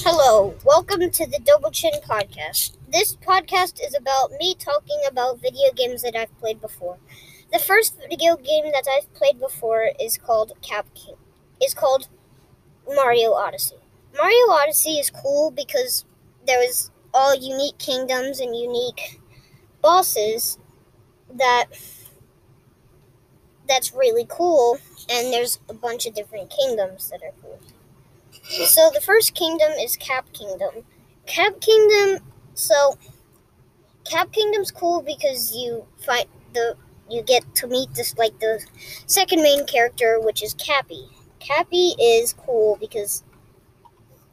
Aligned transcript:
Hello, 0.00 0.54
welcome 0.64 1.10
to 1.10 1.26
the 1.26 1.38
Double 1.38 1.70
Chin 1.70 1.92
Podcast. 2.02 2.76
This 2.90 3.14
podcast 3.14 3.78
is 3.86 3.94
about 3.94 4.32
me 4.32 4.56
talking 4.58 5.00
about 5.06 5.40
video 5.40 5.70
games 5.76 6.02
that 6.02 6.16
I've 6.16 6.36
played 6.38 6.60
before. 6.60 6.96
The 7.52 7.58
first 7.58 7.98
video 8.08 8.36
game 8.36 8.64
that 8.72 8.86
I've 8.90 9.12
played 9.12 9.38
before 9.38 9.90
is 10.00 10.16
called 10.16 10.54
Cap 10.62 10.86
King. 10.94 11.16
Is 11.62 11.74
called 11.74 12.08
Mario 12.88 13.34
Odyssey. 13.34 13.76
Mario 14.16 14.50
Odyssey 14.50 14.98
is 14.98 15.10
cool 15.10 15.50
because 15.50 16.06
there 16.46 16.58
was 16.58 16.90
all 17.12 17.34
unique 17.36 17.78
kingdoms 17.78 18.40
and 18.40 18.56
unique 18.56 19.20
bosses 19.82 20.58
that 21.32 21.66
that's 23.68 23.92
really 23.92 24.26
cool 24.28 24.78
and 25.10 25.32
there's 25.32 25.60
a 25.68 25.74
bunch 25.74 26.06
of 26.06 26.14
different 26.14 26.50
kingdoms 26.50 27.10
that 27.10 27.22
are 27.22 27.34
cool. 27.42 27.60
So 28.52 28.90
the 28.92 29.00
first 29.00 29.34
kingdom 29.34 29.72
is 29.80 29.96
Cap 29.96 30.30
Kingdom. 30.34 30.84
Cap 31.26 31.58
Kingdom. 31.60 32.22
So 32.52 32.98
Cap 34.04 34.30
Kingdom's 34.30 34.70
cool 34.70 35.00
because 35.00 35.56
you 35.56 35.86
fight 36.04 36.28
the 36.52 36.76
you 37.08 37.22
get 37.22 37.54
to 37.56 37.66
meet 37.66 37.94
this 37.94 38.16
like 38.18 38.38
the 38.40 38.62
second 39.06 39.42
main 39.42 39.66
character, 39.66 40.20
which 40.20 40.42
is 40.42 40.52
Cappy. 40.54 41.08
Cappy 41.40 41.94
is 41.98 42.34
cool 42.34 42.76
because 42.78 43.24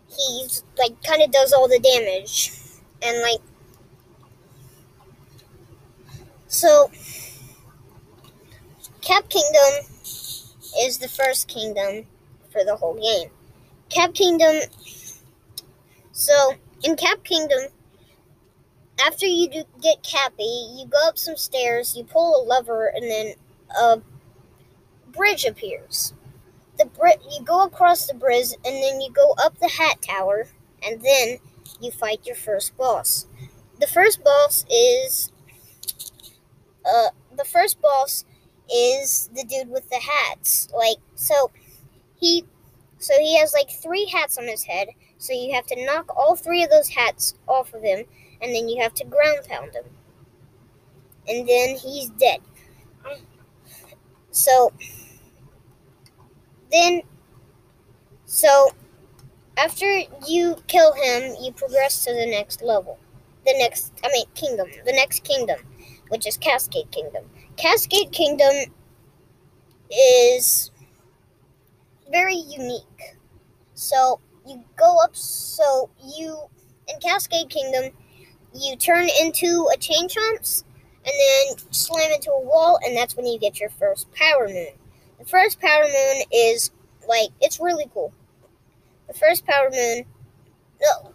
he's 0.09 0.63
like 0.77 1.01
kind 1.03 1.21
of 1.21 1.31
does 1.31 1.53
all 1.53 1.69
the 1.69 1.79
damage 1.79 2.51
and 3.01 3.21
like 3.21 3.39
so 6.47 6.91
Cap 9.01 9.29
Kingdom 9.29 9.85
is 10.81 10.97
the 10.97 11.07
first 11.07 11.47
kingdom 11.47 12.05
for 12.51 12.65
the 12.65 12.75
whole 12.75 12.95
game. 12.95 13.29
Cap 13.89 14.13
Kingdom. 14.13 14.61
So, 16.11 16.53
in 16.83 16.95
Cap 16.95 17.23
Kingdom, 17.23 17.69
after 18.99 19.25
you 19.25 19.49
do 19.49 19.63
get 19.81 20.03
Cappy, 20.03 20.43
you 20.75 20.85
go 20.85 21.07
up 21.07 21.17
some 21.17 21.37
stairs, 21.37 21.95
you 21.95 22.03
pull 22.03 22.41
a 22.41 22.43
lever, 22.43 22.87
and 22.87 23.09
then 23.09 23.33
a 23.79 24.01
bridge 25.11 25.45
appears. 25.45 26.13
The 26.77 26.85
bri- 26.85 27.17
you 27.31 27.43
go 27.43 27.63
across 27.63 28.07
the 28.07 28.13
bridge, 28.13 28.53
and 28.65 28.83
then 28.83 29.01
you 29.01 29.11
go 29.11 29.33
up 29.43 29.59
the 29.59 29.69
Hat 29.69 30.01
Tower, 30.01 30.47
and 30.85 31.01
then 31.01 31.39
you 31.81 31.91
fight 31.91 32.25
your 32.25 32.35
first 32.35 32.75
boss. 32.77 33.27
The 33.79 33.87
first 33.87 34.23
boss 34.23 34.65
is 34.69 35.31
uh 36.85 37.09
the 37.35 37.45
first 37.45 37.81
boss 37.81 38.25
is 38.73 39.29
the 39.33 39.43
dude 39.43 39.69
with 39.69 39.89
the 39.89 39.99
hats. 39.99 40.67
Like 40.75 40.97
so 41.15 41.51
he 42.19 42.45
so 42.99 43.13
he 43.17 43.37
has 43.37 43.53
like 43.53 43.69
three 43.69 44.05
hats 44.05 44.37
on 44.37 44.45
his 44.45 44.63
head. 44.63 44.89
So 45.17 45.33
you 45.33 45.53
have 45.53 45.65
to 45.67 45.85
knock 45.85 46.15
all 46.15 46.35
three 46.35 46.63
of 46.63 46.69
those 46.69 46.89
hats 46.89 47.33
off 47.47 47.73
of 47.73 47.81
him, 47.81 48.05
and 48.41 48.53
then 48.53 48.69
you 48.69 48.81
have 48.81 48.93
to 48.95 49.05
ground 49.05 49.39
pound 49.47 49.73
him. 49.73 49.85
And 51.27 51.47
then 51.47 51.75
he's 51.77 52.09
dead. 52.11 52.41
So 54.31 54.71
then 56.71 57.01
so 58.25 58.69
after 59.57 59.99
you 60.27 60.55
kill 60.67 60.93
him, 60.93 61.35
you 61.41 61.51
progress 61.51 62.05
to 62.05 62.13
the 62.13 62.25
next 62.25 62.61
level. 62.61 62.99
The 63.45 63.55
next 63.57 63.93
I 64.03 64.09
mean 64.09 64.25
kingdom. 64.35 64.67
The 64.85 64.93
next 64.93 65.23
kingdom, 65.23 65.59
which 66.09 66.27
is 66.27 66.37
Cascade 66.37 66.91
Kingdom. 66.91 67.29
Cascade 67.57 68.11
Kingdom 68.11 68.73
is 69.89 70.71
very 72.11 72.35
unique. 72.35 73.15
So 73.73 74.19
you 74.47 74.63
go 74.77 74.97
up. 75.03 75.15
So 75.15 75.89
you 76.03 76.37
in 76.87 76.99
Cascade 76.99 77.49
Kingdom, 77.49 77.91
you 78.53 78.75
turn 78.75 79.07
into 79.21 79.69
a 79.73 79.77
chain 79.77 80.07
chomps 80.07 80.63
and 81.05 81.13
then 81.57 81.71
slam 81.71 82.11
into 82.11 82.31
a 82.31 82.41
wall, 82.41 82.79
and 82.83 82.95
that's 82.95 83.15
when 83.15 83.25
you 83.25 83.39
get 83.39 83.59
your 83.59 83.69
first 83.69 84.11
power 84.11 84.47
moon. 84.47 84.73
The 85.19 85.25
first 85.25 85.59
power 85.59 85.83
moon 85.83 86.23
is 86.31 86.71
like 87.07 87.29
it's 87.41 87.59
really 87.59 87.89
cool. 87.93 88.13
The 89.07 89.13
first 89.13 89.45
power 89.45 89.69
moon. 89.71 90.05
No, 90.81 91.11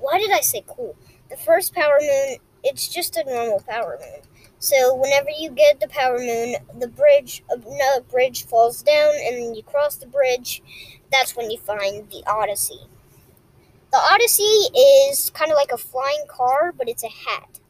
why 0.00 0.18
did 0.18 0.30
I 0.30 0.40
say 0.40 0.62
cool? 0.66 0.96
The 1.30 1.36
first 1.36 1.74
power 1.74 1.98
moon. 2.00 2.38
It's 2.62 2.88
just 2.88 3.16
a 3.16 3.24
normal 3.24 3.62
power 3.68 3.98
moon. 4.00 4.22
So 4.66 4.96
whenever 4.96 5.30
you 5.30 5.50
get 5.50 5.78
the 5.78 5.86
power 5.86 6.18
moon, 6.18 6.56
the 6.80 6.88
bridge, 6.88 7.44
another 7.48 8.00
bridge 8.10 8.46
falls 8.46 8.82
down, 8.82 9.12
and 9.24 9.56
you 9.56 9.62
cross 9.62 9.94
the 9.94 10.08
bridge. 10.08 10.60
That's 11.12 11.36
when 11.36 11.52
you 11.52 11.58
find 11.58 12.10
the 12.10 12.24
Odyssey. 12.26 12.80
The 13.92 13.98
Odyssey 13.98 14.42
is 15.12 15.30
kind 15.30 15.52
of 15.52 15.56
like 15.56 15.70
a 15.70 15.78
flying 15.78 16.24
car, 16.26 16.72
but 16.76 16.88
it's 16.88 17.04
a 17.04 17.08
hat. 17.08 17.60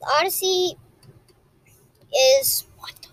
The 0.00 0.06
Odyssey 0.18 0.74
is 2.40 2.66
what? 2.78 3.06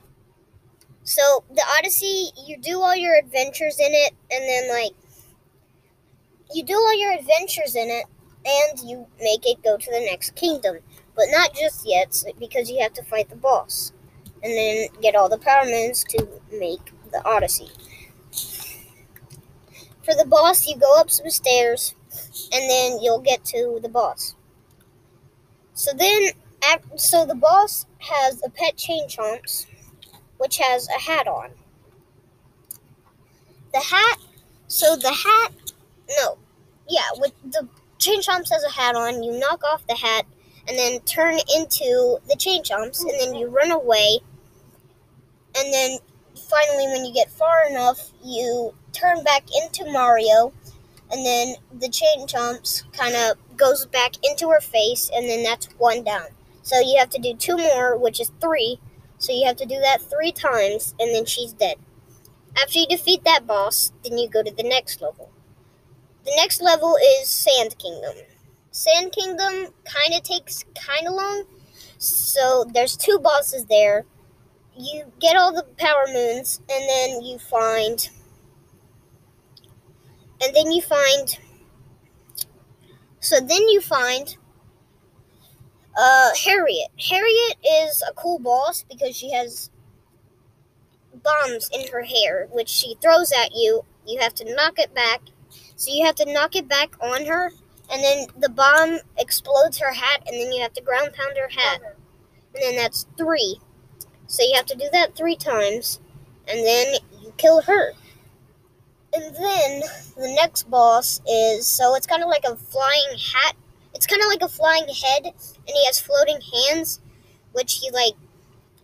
So 1.03 1.44
the 1.53 1.63
Odyssey, 1.78 2.31
you 2.47 2.57
do 2.57 2.81
all 2.81 2.95
your 2.95 3.16
adventures 3.16 3.78
in 3.78 3.91
it, 3.91 4.13
and 4.31 4.44
then 4.44 4.69
like 4.72 4.94
you 6.51 6.63
do 6.63 6.73
all 6.73 7.00
your 7.00 7.12
adventures 7.12 7.75
in 7.75 7.89
it, 7.89 8.06
and 8.44 8.89
you 8.89 9.06
make 9.19 9.45
it 9.45 9.62
go 9.63 9.78
to 9.78 9.91
the 9.91 10.00
next 10.00 10.33
kingdom. 10.33 10.79
But 11.21 11.29
not 11.29 11.53
just 11.53 11.83
yet, 11.85 12.23
because 12.39 12.67
you 12.71 12.81
have 12.81 12.93
to 12.93 13.03
fight 13.03 13.29
the 13.29 13.35
boss. 13.35 13.93
And 14.41 14.51
then 14.51 14.87
get 15.03 15.13
all 15.13 15.29
the 15.29 15.37
power 15.37 15.65
moons 15.65 16.03
to 16.05 16.27
make 16.51 16.91
the 17.11 17.23
Odyssey. 17.23 17.69
For 20.03 20.15
the 20.15 20.25
boss, 20.27 20.67
you 20.67 20.79
go 20.79 20.99
up 20.99 21.11
some 21.11 21.29
stairs, 21.29 21.93
and 22.51 22.67
then 22.67 22.99
you'll 23.03 23.21
get 23.21 23.45
to 23.45 23.79
the 23.83 23.87
boss. 23.87 24.33
So 25.75 25.91
then, 25.95 26.31
so 26.95 27.23
the 27.23 27.35
boss 27.35 27.85
has 27.99 28.41
a 28.43 28.49
pet 28.49 28.77
chain 28.77 29.07
chomps, 29.07 29.67
which 30.39 30.57
has 30.57 30.88
a 30.89 30.99
hat 30.99 31.27
on. 31.27 31.51
The 33.73 33.79
hat, 33.79 34.17
so 34.65 34.95
the 34.95 35.13
hat, 35.13 35.51
no, 36.17 36.39
yeah, 36.89 37.05
with 37.17 37.33
the 37.43 37.67
chain 37.99 38.21
chomps 38.21 38.51
has 38.51 38.63
a 38.63 38.71
hat 38.71 38.95
on. 38.95 39.21
You 39.21 39.38
knock 39.38 39.63
off 39.63 39.85
the 39.85 39.95
hat, 39.95 40.25
and 40.71 40.79
then 40.79 41.01
turn 41.01 41.33
into 41.53 42.17
the 42.29 42.35
chain 42.37 42.63
chomps, 42.63 43.01
and 43.01 43.11
then 43.19 43.35
you 43.35 43.47
run 43.47 43.71
away. 43.71 44.19
And 45.57 45.73
then 45.73 45.97
finally, 46.49 46.85
when 46.87 47.03
you 47.03 47.13
get 47.13 47.29
far 47.29 47.67
enough, 47.69 48.11
you 48.23 48.73
turn 48.93 49.21
back 49.21 49.43
into 49.53 49.91
Mario, 49.91 50.53
and 51.11 51.25
then 51.25 51.55
the 51.77 51.89
chain 51.89 52.25
chomps 52.25 52.89
kind 52.93 53.15
of 53.15 53.37
goes 53.57 53.85
back 53.85 54.13
into 54.23 54.49
her 54.49 54.61
face, 54.61 55.11
and 55.13 55.27
then 55.27 55.43
that's 55.43 55.65
one 55.77 56.05
down. 56.05 56.27
So 56.63 56.79
you 56.79 56.97
have 56.99 57.09
to 57.09 57.21
do 57.21 57.33
two 57.33 57.57
more, 57.57 57.97
which 57.97 58.21
is 58.21 58.31
three. 58.39 58.79
So 59.17 59.33
you 59.33 59.45
have 59.47 59.57
to 59.57 59.65
do 59.65 59.77
that 59.81 60.01
three 60.01 60.31
times, 60.31 60.95
and 61.01 61.13
then 61.13 61.25
she's 61.25 61.51
dead. 61.51 61.75
After 62.63 62.79
you 62.79 62.88
defeat 62.88 63.25
that 63.25 63.45
boss, 63.45 63.91
then 64.05 64.17
you 64.17 64.29
go 64.29 64.41
to 64.41 64.55
the 64.55 64.63
next 64.63 65.01
level. 65.01 65.31
The 66.23 66.33
next 66.38 66.61
level 66.61 66.97
is 67.19 67.27
Sand 67.27 67.77
Kingdom. 67.77 68.13
Sand 68.71 69.11
Kingdom 69.11 69.73
kind 69.83 70.13
of 70.13 70.23
takes 70.23 70.63
kind 70.75 71.07
of 71.07 71.13
long. 71.13 71.43
So 71.97 72.65
there's 72.73 72.97
two 72.97 73.19
bosses 73.19 73.65
there. 73.65 74.05
You 74.75 75.03
get 75.19 75.35
all 75.35 75.53
the 75.53 75.63
power 75.77 76.05
moons, 76.07 76.61
and 76.69 76.89
then 76.89 77.21
you 77.21 77.37
find, 77.37 78.09
and 80.41 80.55
then 80.55 80.71
you 80.71 80.81
find. 80.81 81.37
So 83.19 83.39
then 83.39 83.67
you 83.67 83.81
find 83.81 84.35
uh, 85.97 86.31
Hariet. 86.35 86.88
Hariet 86.99 87.57
is 87.85 88.03
a 88.09 88.13
cool 88.13 88.39
boss 88.39 88.83
because 88.89 89.15
she 89.15 89.31
has 89.31 89.69
bombs 91.23 91.69
in 91.73 91.88
her 91.91 92.03
hair, 92.03 92.47
which 92.51 92.69
she 92.69 92.95
throws 93.01 93.31
at 93.31 93.51
you. 93.53 93.83
You 94.07 94.19
have 94.19 94.33
to 94.35 94.55
knock 94.55 94.79
it 94.79 94.93
back. 94.95 95.21
So 95.75 95.91
you 95.94 96.06
have 96.06 96.15
to 96.15 96.31
knock 96.31 96.56
it 96.56 96.67
back 96.67 96.95
on 97.01 97.25
her, 97.25 97.51
and 97.91 98.03
then 98.03 98.27
the 98.38 98.49
bomb 98.49 98.99
explodes 99.17 99.77
her 99.79 99.91
hat, 99.91 100.23
and 100.25 100.39
then 100.39 100.51
you 100.51 100.61
have 100.61 100.73
to 100.73 100.81
ground 100.81 101.13
pound 101.13 101.38
her 101.38 101.49
hat. 101.49 101.81
Uh-huh. 101.81 101.93
And 102.55 102.63
then 102.63 102.75
that's 102.75 103.05
three. 103.17 103.59
So 104.27 104.43
you 104.43 104.53
have 104.55 104.65
to 104.67 104.75
do 104.75 104.88
that 104.91 105.15
three 105.15 105.35
times, 105.35 105.99
and 106.47 106.65
then 106.65 106.95
you 107.21 107.33
kill 107.38 107.61
her. 107.61 107.91
And 109.13 109.35
then 109.35 109.81
the 110.15 110.33
next 110.35 110.69
boss 110.69 111.21
is 111.29 111.67
so 111.67 111.95
it's 111.95 112.07
kind 112.07 112.23
of 112.23 112.29
like 112.29 112.45
a 112.45 112.55
flying 112.55 113.17
hat. 113.17 113.55
It's 113.93 114.07
kind 114.07 114.21
of 114.21 114.29
like 114.29 114.41
a 114.41 114.47
flying 114.47 114.88
head, 114.88 115.25
and 115.25 115.67
he 115.67 115.85
has 115.85 115.99
floating 115.99 116.39
hands, 116.69 117.01
which 117.51 117.79
he 117.81 117.91
like 117.91 118.13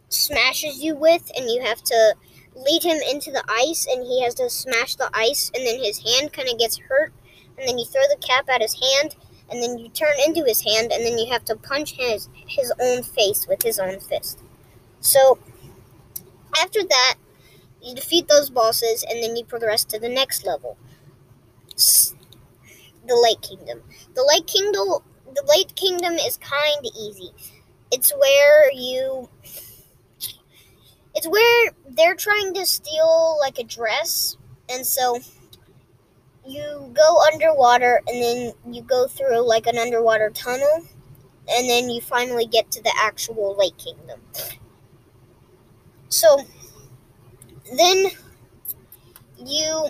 smashes 0.09 0.83
you 0.83 0.95
with, 0.95 1.31
and 1.37 1.49
you 1.49 1.61
have 1.63 1.81
to 1.83 2.15
lead 2.55 2.83
him 2.83 2.97
into 3.09 3.31
the 3.31 3.43
ice, 3.47 3.87
and 3.89 4.05
he 4.05 4.21
has 4.21 4.33
to 4.35 4.49
smash 4.49 4.95
the 4.95 5.09
ice, 5.13 5.49
and 5.55 5.65
then 5.65 5.81
his 5.81 5.99
hand 5.99 6.33
kind 6.33 6.49
of 6.49 6.59
gets 6.59 6.77
hurt, 6.77 7.13
and 7.57 7.67
then 7.67 7.77
you 7.77 7.85
throw 7.85 8.01
the 8.03 8.21
cap 8.25 8.49
at 8.49 8.61
his 8.61 8.73
hand, 8.73 9.15
and 9.49 9.61
then 9.61 9.77
you 9.77 9.89
turn 9.89 10.13
into 10.25 10.43
his 10.43 10.61
hand, 10.61 10.91
and 10.91 11.05
then 11.05 11.17
you 11.17 11.31
have 11.31 11.45
to 11.45 11.55
punch 11.55 11.93
his 11.93 12.29
his 12.47 12.71
own 12.79 13.03
face 13.03 13.47
with 13.47 13.63
his 13.63 13.79
own 13.79 13.99
fist. 13.99 14.39
So 14.99 15.39
after 16.61 16.83
that, 16.83 17.15
you 17.81 17.95
defeat 17.95 18.27
those 18.27 18.49
bosses, 18.49 19.03
and 19.09 19.23
then 19.23 19.35
you 19.35 19.45
progress 19.45 19.85
to 19.85 19.99
the 19.99 20.09
next 20.09 20.45
level. 20.45 20.77
the 21.75 23.15
Lake 23.15 23.41
Kingdom. 23.41 23.81
The 24.15 24.23
Lake 24.23 24.47
Kingdom 24.47 25.01
the 25.37 25.43
Lake 25.47 25.75
Kingdom 25.75 26.13
is 26.13 26.37
kind 26.37 26.85
of 26.85 26.91
easy. 26.99 27.29
It's 27.91 28.11
where 28.11 28.71
you 28.71 29.29
it's 31.13 31.27
where 31.27 31.71
they're 31.89 32.15
trying 32.15 32.53
to 32.55 32.65
steal 32.65 33.37
like 33.39 33.59
a 33.59 33.63
dress 33.63 34.35
and 34.69 34.85
so 34.85 35.19
you 36.47 36.91
go 36.95 37.21
underwater 37.31 38.01
and 38.07 38.21
then 38.21 38.53
you 38.71 38.81
go 38.81 39.07
through 39.07 39.47
like 39.47 39.67
an 39.67 39.77
underwater 39.77 40.29
tunnel 40.29 40.85
and 41.49 41.69
then 41.69 41.89
you 41.89 42.01
finally 42.01 42.45
get 42.45 42.71
to 42.71 42.81
the 42.81 42.93
actual 42.97 43.55
lake 43.57 43.77
kingdom. 43.77 44.21
So 46.09 46.39
then 47.77 48.07
you 49.45 49.89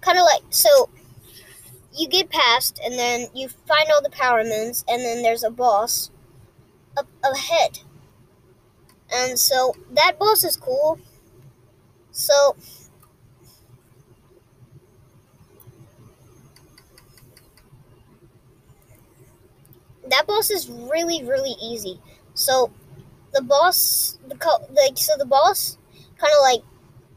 kind 0.00 0.18
of 0.18 0.24
like 0.24 0.42
so 0.50 0.88
you 1.94 2.08
get 2.08 2.30
past 2.30 2.80
and 2.84 2.94
then 2.94 3.28
you 3.34 3.48
find 3.48 3.88
all 3.92 4.02
the 4.02 4.10
power 4.10 4.44
moons 4.44 4.84
and 4.88 5.02
then 5.02 5.22
there's 5.22 5.42
a 5.42 5.50
boss 5.50 6.10
up 6.96 7.08
ahead. 7.24 7.80
And 9.12 9.38
so 9.38 9.74
that 9.92 10.18
boss 10.18 10.44
is 10.44 10.56
cool. 10.56 10.98
So 12.10 12.56
that 20.10 20.26
boss 20.26 20.50
is 20.50 20.68
really 20.68 21.24
really 21.24 21.54
easy. 21.62 22.00
So 22.34 22.72
the 23.34 23.42
boss, 23.42 24.18
the 24.28 24.36
like 24.70 24.96
so 24.96 25.16
the 25.18 25.26
boss 25.26 25.78
kind 26.18 26.32
of 26.36 26.42
like 26.42 26.62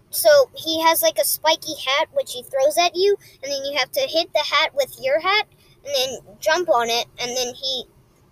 so 0.10 0.50
he 0.56 0.82
has 0.82 1.02
like 1.02 1.18
a 1.20 1.24
spiky 1.24 1.74
hat 1.86 2.10
which 2.14 2.34
he 2.34 2.44
throws 2.44 2.78
at 2.78 2.96
you, 2.96 3.16
and 3.42 3.52
then 3.52 3.64
you 3.66 3.78
have 3.78 3.92
to 3.92 4.02
hit 4.02 4.32
the 4.34 4.40
hat 4.40 4.76
with 4.76 4.98
your 5.02 5.20
hat, 5.20 5.48
and 5.86 5.94
then 5.96 6.36
jump 6.40 6.70
on 6.70 6.90
it, 6.90 7.06
and 7.20 7.36
then 7.36 7.54
he 7.54 7.86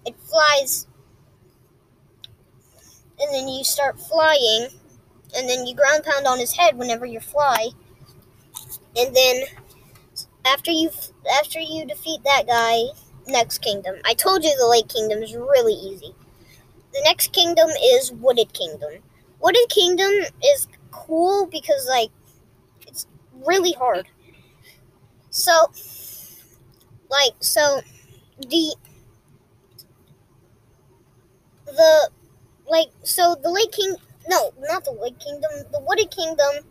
it 0.05 0.15
flies, 0.19 0.87
and 3.19 3.33
then 3.33 3.47
you 3.47 3.63
start 3.63 3.99
flying, 3.99 4.67
and 5.35 5.49
then 5.49 5.65
you 5.65 5.75
ground 5.75 6.03
pound 6.03 6.27
on 6.27 6.39
his 6.39 6.53
head 6.53 6.77
whenever 6.77 7.05
you 7.05 7.19
fly, 7.21 7.69
and 8.97 9.15
then 9.15 9.43
after 10.45 10.71
you 10.71 10.89
after 11.39 11.59
you 11.59 11.85
defeat 11.85 12.21
that 12.25 12.45
guy, 12.45 12.83
next 13.29 13.59
kingdom. 13.59 13.95
I 14.05 14.13
told 14.13 14.43
you 14.43 14.55
the 14.57 14.67
Lake 14.67 14.87
Kingdom 14.87 15.23
is 15.23 15.35
really 15.35 15.73
easy. 15.73 16.13
The 16.93 17.01
next 17.05 17.31
kingdom 17.33 17.69
is 17.69 18.11
Wooded 18.11 18.53
Kingdom. 18.53 19.03
Wooded 19.39 19.69
Kingdom 19.69 20.11
is 20.43 20.67
cool 20.91 21.45
because 21.47 21.87
like 21.87 22.09
it's 22.87 23.07
really 23.45 23.73
hard. 23.73 24.07
So 25.29 25.51
like 27.09 27.33
so 27.39 27.81
the 28.39 28.75
the 31.65 32.09
like 32.69 32.87
so 33.03 33.35
the 33.41 33.49
Lake 33.49 33.71
King 33.71 33.95
no, 34.27 34.53
not 34.59 34.85
the 34.85 34.91
Lake 34.91 35.19
Kingdom, 35.19 35.51
the 35.71 35.79
Wooded 35.87 36.11
Kingdom. 36.11 36.65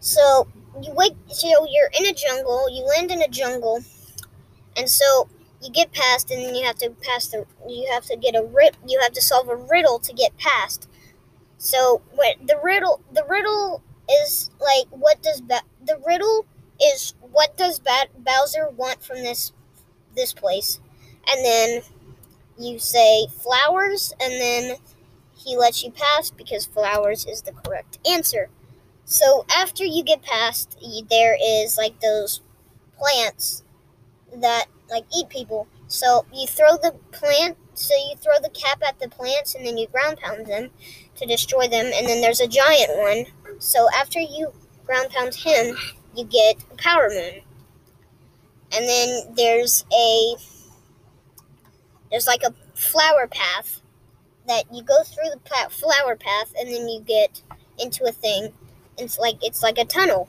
So 0.00 0.48
you 0.82 0.92
wake 0.92 1.14
so 1.28 1.48
you're 1.48 1.90
in 1.98 2.06
a 2.06 2.12
jungle, 2.12 2.68
you 2.70 2.84
land 2.84 3.10
in 3.10 3.22
a 3.22 3.28
jungle, 3.28 3.82
and 4.76 4.88
so 4.88 5.28
you 5.64 5.70
get 5.70 5.92
past 5.92 6.30
and 6.30 6.44
then 6.44 6.54
you 6.54 6.64
have 6.64 6.78
to 6.78 6.90
pass 6.90 7.28
the 7.28 7.46
you 7.68 7.88
have 7.92 8.04
to 8.06 8.16
get 8.16 8.36
a 8.36 8.44
rid 8.44 8.76
you 8.86 9.00
have 9.00 9.12
to 9.12 9.22
solve 9.22 9.48
a 9.48 9.56
riddle 9.56 9.98
to 10.00 10.12
get 10.12 10.36
past. 10.36 10.88
So 11.58 12.02
what 12.12 12.36
the 12.46 12.58
riddle 12.62 13.02
the 13.12 13.24
riddle 13.28 13.82
is 14.10 14.50
like 14.60 14.86
what 14.90 15.22
does 15.22 15.40
ba- 15.40 15.62
the 15.84 15.98
riddle 16.06 16.46
is 16.82 17.14
what 17.20 17.56
does 17.56 17.78
ba- 17.78 18.08
bowser 18.18 18.68
want 18.70 19.02
from 19.02 19.18
this 19.18 19.52
this 20.16 20.32
place. 20.32 20.80
And 21.26 21.44
then 21.44 21.82
you 22.58 22.78
say 22.78 23.26
flowers 23.28 24.12
and 24.20 24.32
then 24.34 24.76
he 25.36 25.56
lets 25.56 25.84
you 25.84 25.90
pass 25.90 26.30
because 26.30 26.66
flowers 26.66 27.26
is 27.26 27.42
the 27.42 27.52
correct 27.52 27.98
answer. 28.08 28.50
So 29.04 29.46
after 29.54 29.84
you 29.84 30.02
get 30.04 30.22
past 30.22 30.78
there 31.10 31.36
is 31.42 31.78
like 31.78 32.00
those 32.00 32.40
plants 32.98 33.62
that 34.34 34.66
like 34.94 35.04
eat 35.14 35.28
people. 35.28 35.66
So 35.88 36.24
you 36.32 36.46
throw 36.46 36.76
the 36.76 36.94
plant, 37.10 37.56
so 37.74 37.94
you 37.94 38.16
throw 38.16 38.34
the 38.40 38.50
cap 38.50 38.80
at 38.86 39.00
the 39.00 39.08
plants 39.08 39.54
and 39.54 39.66
then 39.66 39.76
you 39.76 39.88
ground 39.88 40.18
pound 40.18 40.46
them 40.46 40.70
to 41.16 41.26
destroy 41.26 41.66
them. 41.66 41.90
And 41.92 42.06
then 42.06 42.20
there's 42.20 42.40
a 42.40 42.46
giant 42.46 42.96
one. 42.96 43.26
So 43.58 43.88
after 43.96 44.20
you 44.20 44.52
ground 44.86 45.10
pound 45.10 45.34
him, 45.34 45.76
you 46.16 46.24
get 46.24 46.64
a 46.70 46.76
power 46.76 47.08
moon. 47.10 47.42
And 48.72 48.88
then 48.88 49.34
there's 49.36 49.84
a 49.92 50.36
there's 52.10 52.26
like 52.26 52.42
a 52.44 52.54
flower 52.74 53.26
path 53.26 53.80
that 54.46 54.64
you 54.72 54.82
go 54.82 55.02
through 55.02 55.30
the 55.30 55.70
flower 55.70 56.16
path 56.16 56.52
and 56.58 56.68
then 56.68 56.88
you 56.88 57.00
get 57.00 57.42
into 57.78 58.04
a 58.04 58.12
thing. 58.12 58.52
It's 58.98 59.18
like 59.18 59.36
it's 59.42 59.62
like 59.62 59.78
a 59.78 59.84
tunnel. 59.84 60.28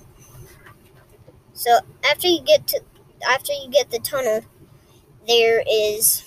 So 1.54 1.80
after 2.10 2.28
you 2.28 2.42
get 2.42 2.68
to 2.68 2.82
after 3.28 3.54
you 3.54 3.70
get 3.70 3.90
the 3.90 4.00
tunnel, 4.00 4.42
there 5.28 5.64
is 5.70 6.24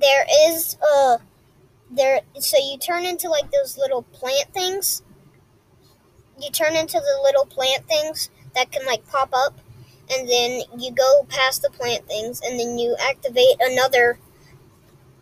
there 0.00 0.26
is 0.48 0.76
uh 0.82 1.18
there 1.90 2.20
so 2.38 2.56
you 2.58 2.78
turn 2.78 3.04
into 3.04 3.28
like 3.28 3.50
those 3.50 3.78
little 3.78 4.02
plant 4.02 4.52
things. 4.52 5.02
You 6.40 6.50
turn 6.50 6.74
into 6.74 6.98
the 6.98 7.20
little 7.22 7.46
plant 7.46 7.86
things 7.86 8.28
that 8.54 8.72
can 8.72 8.84
like 8.86 9.06
pop 9.06 9.30
up 9.32 9.58
and 10.10 10.28
then 10.28 10.62
you 10.78 10.92
go 10.92 11.26
past 11.28 11.62
the 11.62 11.70
plant 11.70 12.06
things 12.06 12.40
and 12.44 12.58
then 12.58 12.78
you 12.78 12.96
activate 13.00 13.56
another 13.60 14.18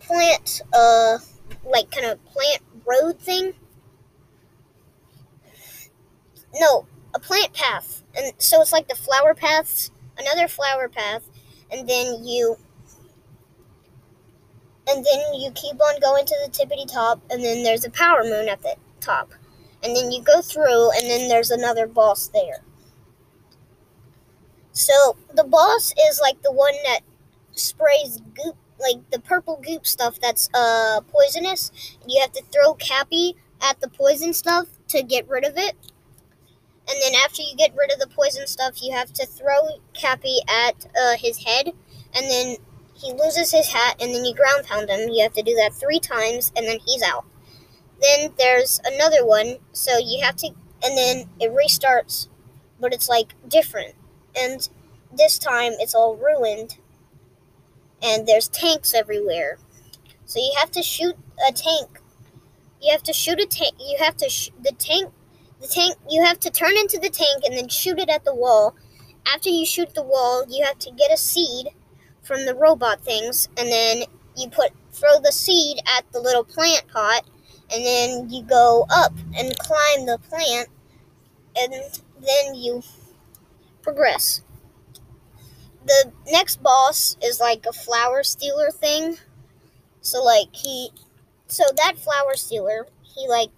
plant 0.01 0.63
uh 0.73 1.19
like 1.65 1.91
kind 1.91 2.07
of 2.07 2.25
plant 2.25 2.63
road 2.87 3.19
thing. 3.21 3.53
No, 6.55 6.87
a 7.15 7.21
plant 7.21 7.53
path. 7.53 8.02
And 8.17 8.33
so 8.39 8.61
it's 8.61 8.73
like 8.73 8.89
the 8.89 8.95
flower 8.95 9.35
paths, 9.35 9.91
another 10.19 10.49
flower 10.49 10.89
path, 10.89 11.23
and 11.71 11.89
then 11.89 12.25
you 12.25 12.57
and 14.89 15.05
then 15.05 15.35
you 15.35 15.51
keep 15.53 15.81
on 15.81 16.01
going 16.01 16.27
to 16.27 16.37
the 16.45 16.51
tippity 16.51 16.91
top 16.91 17.21
and 17.31 17.43
then 17.43 17.63
there's 17.63 17.85
a 17.85 17.91
power 17.91 18.25
moon 18.25 18.49
at 18.49 18.63
the 18.63 18.75
top. 19.01 19.33
And 19.83 19.97
then 19.97 20.13
you 20.13 20.23
go 20.23 20.41
through 20.43 20.91
and 20.93 21.09
then 21.09 21.29
there's 21.29 21.51
another 21.51 21.87
boss 21.87 22.29
there. 22.29 22.63
So 24.73 25.17
the 25.35 25.45
boss 25.45 25.93
is 26.09 26.21
like 26.21 26.43
the 26.43 26.53
one 26.53 26.75
that 26.85 27.01
sprays 27.53 28.21
goop 28.35 28.57
like 28.81 29.11
the 29.11 29.21
purple 29.21 29.61
goop 29.65 29.87
stuff 29.87 30.19
that's 30.21 30.49
uh 30.55 31.01
poisonous. 31.09 31.71
You 32.07 32.21
have 32.21 32.33
to 32.33 32.43
throw 32.53 32.75
Cappy 32.75 33.37
at 33.61 33.81
the 33.81 33.89
poison 33.89 34.33
stuff 34.33 34.67
to 34.89 35.03
get 35.03 35.29
rid 35.29 35.45
of 35.45 35.57
it. 35.57 35.77
And 36.89 37.01
then 37.01 37.13
after 37.25 37.43
you 37.43 37.55
get 37.57 37.75
rid 37.77 37.93
of 37.93 37.99
the 37.99 38.09
poison 38.09 38.47
stuff, 38.47 38.83
you 38.83 38.93
have 38.93 39.13
to 39.15 39.27
throw 39.27 39.79
Cappy 39.95 40.39
at 40.49 40.87
uh, 41.01 41.17
his 41.17 41.45
head, 41.45 41.69
and 42.15 42.31
then 42.31 42.57
he 42.95 43.13
loses 43.13 43.53
his 43.53 43.73
hat, 43.73 43.97
and 44.01 44.15
then 44.15 44.25
you 44.25 44.35
ground 44.35 44.67
pound 44.67 44.91
him. 44.91 45.09
You 45.09 45.23
have 45.23 45.33
to 45.35 45.43
do 45.43 45.55
that 45.57 45.75
three 45.75 46.01
times, 46.01 46.53
and 46.57 46.67
then 46.67 46.79
he's 46.85 47.03
out. 47.03 47.25
Then 48.01 48.33
there's 48.37 48.81
another 48.85 49.25
one, 49.25 49.59
so 49.73 49.99
you 49.99 50.23
have 50.25 50.37
to, 50.37 50.49
and 50.49 50.99
then 50.99 51.31
it 51.41 51.53
restarts, 51.53 52.29
but 52.81 52.93
it's 52.93 53.09
like 53.09 53.35
different. 53.49 53.95
And 54.37 54.69
this 55.17 55.39
time 55.39 55.73
it's 55.79 55.95
all 55.95 56.17
ruined, 56.17 56.79
and 58.03 58.27
there's 58.27 58.49
tanks 58.49 58.93
everywhere. 58.93 59.59
So 60.25 60.41
you 60.41 60.53
have 60.59 60.71
to 60.73 60.83
shoot 60.83 61.17
a 61.49 61.53
tank. 61.53 62.01
You 62.81 62.91
have 62.93 63.03
to 63.05 63.13
shoot 63.13 63.41
a 63.41 63.47
tank. 63.47 63.75
You 63.79 63.99
have 63.99 64.17
to 64.17 64.29
sh- 64.29 64.51
the 64.61 64.73
tank 64.73 65.13
the 65.63 65.69
tank 65.69 65.97
you 66.11 66.23
have 66.25 66.41
to 66.41 66.51
turn 66.51 66.77
into 66.77 66.99
the 66.99 67.09
tank 67.09 67.45
and 67.45 67.57
then 67.57 67.69
shoot 67.69 67.99
it 67.99 68.11
at 68.11 68.25
the 68.25 68.35
wall. 68.35 68.75
After 69.33 69.49
you 69.49 69.65
shoot 69.65 69.95
the 69.95 70.03
wall, 70.03 70.45
you 70.49 70.65
have 70.65 70.79
to 70.81 70.91
get 70.91 71.13
a 71.13 71.17
seed 71.17 71.69
from 72.23 72.45
the 72.45 72.55
robot 72.55 73.01
things 73.01 73.49
and 73.57 73.71
then 73.71 74.05
you 74.37 74.49
put 74.49 74.73
throw 74.93 75.21
the 75.23 75.33
seed 75.33 75.79
at 75.97 76.11
the 76.13 76.21
little 76.21 76.45
plant 76.45 76.87
pot 76.89 77.25
and 77.73 77.85
then 77.85 78.29
you 78.29 78.43
go 78.43 78.87
up 78.91 79.13
and 79.37 79.57
climb 79.59 80.07
the 80.07 80.19
plant 80.29 80.69
and 81.57 81.73
then 82.21 82.55
you 82.55 82.83
progress. 83.83 84.43
The 85.85 86.13
next 86.31 86.63
boss 86.63 87.17
is 87.23 87.41
like 87.41 87.67
a 87.67 87.73
flower 87.73 88.23
stealer 88.23 88.71
thing. 88.71 89.19
So 90.01 90.23
like 90.23 90.55
he 90.55 90.91
so 91.47 91.65
that 91.77 91.99
flower 91.99 92.35
stealer, 92.35 92.87
he 93.03 93.29
like 93.29 93.51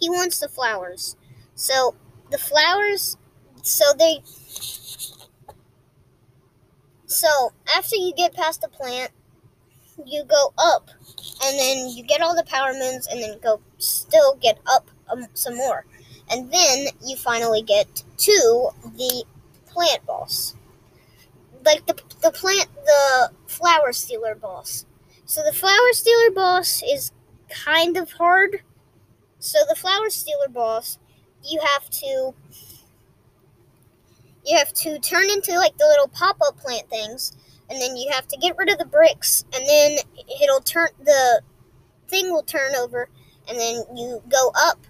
he 0.00 0.10
wants 0.10 0.40
the 0.40 0.48
flowers. 0.48 1.16
So 1.54 1.94
the 2.30 2.38
flowers, 2.38 3.16
so 3.62 3.84
they, 3.98 4.20
so 7.06 7.28
after 7.76 7.96
you 7.96 8.12
get 8.16 8.34
past 8.34 8.62
the 8.62 8.68
plant, 8.68 9.10
you 10.06 10.24
go 10.24 10.52
up, 10.58 10.90
and 11.44 11.58
then 11.58 11.88
you 11.88 12.02
get 12.04 12.22
all 12.22 12.34
the 12.34 12.44
power 12.44 12.72
moons, 12.72 13.06
and 13.06 13.22
then 13.22 13.38
go 13.42 13.60
still 13.78 14.36
get 14.36 14.58
up 14.66 14.90
um, 15.10 15.26
some 15.34 15.56
more, 15.56 15.84
And 16.30 16.50
then 16.52 16.86
you 17.04 17.16
finally 17.16 17.62
get 17.62 18.02
to 18.18 18.70
the 18.96 19.24
plant 19.66 20.06
boss. 20.06 20.54
Like 21.64 21.84
the, 21.86 21.94
the 22.22 22.30
plant, 22.30 22.68
the 22.84 23.30
flower 23.46 23.92
stealer 23.92 24.34
boss. 24.34 24.86
So 25.26 25.42
the 25.44 25.52
flower 25.52 25.92
stealer 25.92 26.30
boss 26.30 26.82
is 26.82 27.12
kind 27.50 27.96
of 27.96 28.12
hard. 28.12 28.62
So 29.50 29.58
the 29.68 29.74
flower 29.74 30.08
stealer 30.10 30.46
boss, 30.48 30.96
you 31.42 31.60
have 31.74 31.90
to 31.90 32.32
you 34.46 34.56
have 34.56 34.72
to 34.74 34.96
turn 35.00 35.28
into 35.28 35.56
like 35.56 35.76
the 35.76 35.86
little 35.86 36.06
pop-up 36.06 36.56
plant 36.56 36.88
things 36.88 37.36
and 37.68 37.82
then 37.82 37.96
you 37.96 38.12
have 38.12 38.28
to 38.28 38.36
get 38.36 38.56
rid 38.56 38.70
of 38.70 38.78
the 38.78 38.84
bricks 38.84 39.44
and 39.52 39.66
then 39.66 39.98
it'll 40.40 40.60
turn 40.60 40.90
the 41.04 41.42
thing 42.06 42.30
will 42.30 42.44
turn 42.44 42.76
over 42.76 43.08
and 43.48 43.58
then 43.58 43.82
you 43.96 44.22
go 44.28 44.52
up 44.54 44.86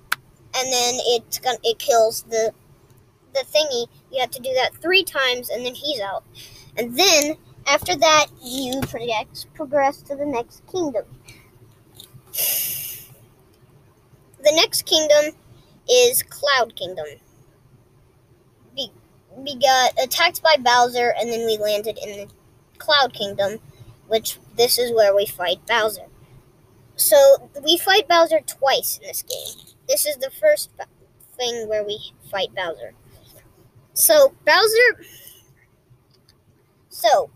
and 0.54 0.70
then 0.70 0.94
it's 1.06 1.38
gonna 1.38 1.56
it 1.64 1.78
kills 1.78 2.24
the 2.24 2.52
the 3.32 3.44
thingy. 3.46 3.86
You 4.12 4.20
have 4.20 4.30
to 4.32 4.42
do 4.42 4.52
that 4.56 4.74
three 4.74 5.04
times 5.04 5.48
and 5.48 5.64
then 5.64 5.74
he's 5.74 6.02
out. 6.02 6.24
And 6.76 6.98
then 6.98 7.36
after 7.66 7.96
that 7.96 8.26
you 8.42 8.78
progress 8.82 9.46
progress 9.54 10.02
to 10.02 10.16
the 10.16 10.26
next 10.26 10.66
kingdom 10.70 11.06
the 14.42 14.52
next 14.54 14.86
kingdom 14.86 15.34
is 15.90 16.22
cloud 16.22 16.74
kingdom 16.76 17.06
we, 18.76 18.90
we 19.36 19.56
got 19.56 19.92
attacked 20.02 20.42
by 20.42 20.56
bowser 20.58 21.14
and 21.18 21.30
then 21.30 21.46
we 21.46 21.58
landed 21.58 21.98
in 21.98 22.18
the 22.18 22.28
cloud 22.78 23.12
kingdom 23.12 23.58
which 24.08 24.38
this 24.56 24.78
is 24.78 24.92
where 24.92 25.14
we 25.14 25.26
fight 25.26 25.64
bowser 25.66 26.06
so 27.00 27.50
we 27.64 27.78
fight 27.78 28.06
Bowser 28.08 28.40
twice 28.40 28.98
in 28.98 29.08
this 29.08 29.22
game. 29.22 29.74
This 29.88 30.04
is 30.04 30.16
the 30.16 30.30
first 30.30 30.70
thing 31.34 31.66
where 31.66 31.82
we 31.82 31.98
fight 32.30 32.54
Bowser. 32.54 32.92
So 33.94 34.34
Bowser. 34.44 35.02
So 36.90 37.30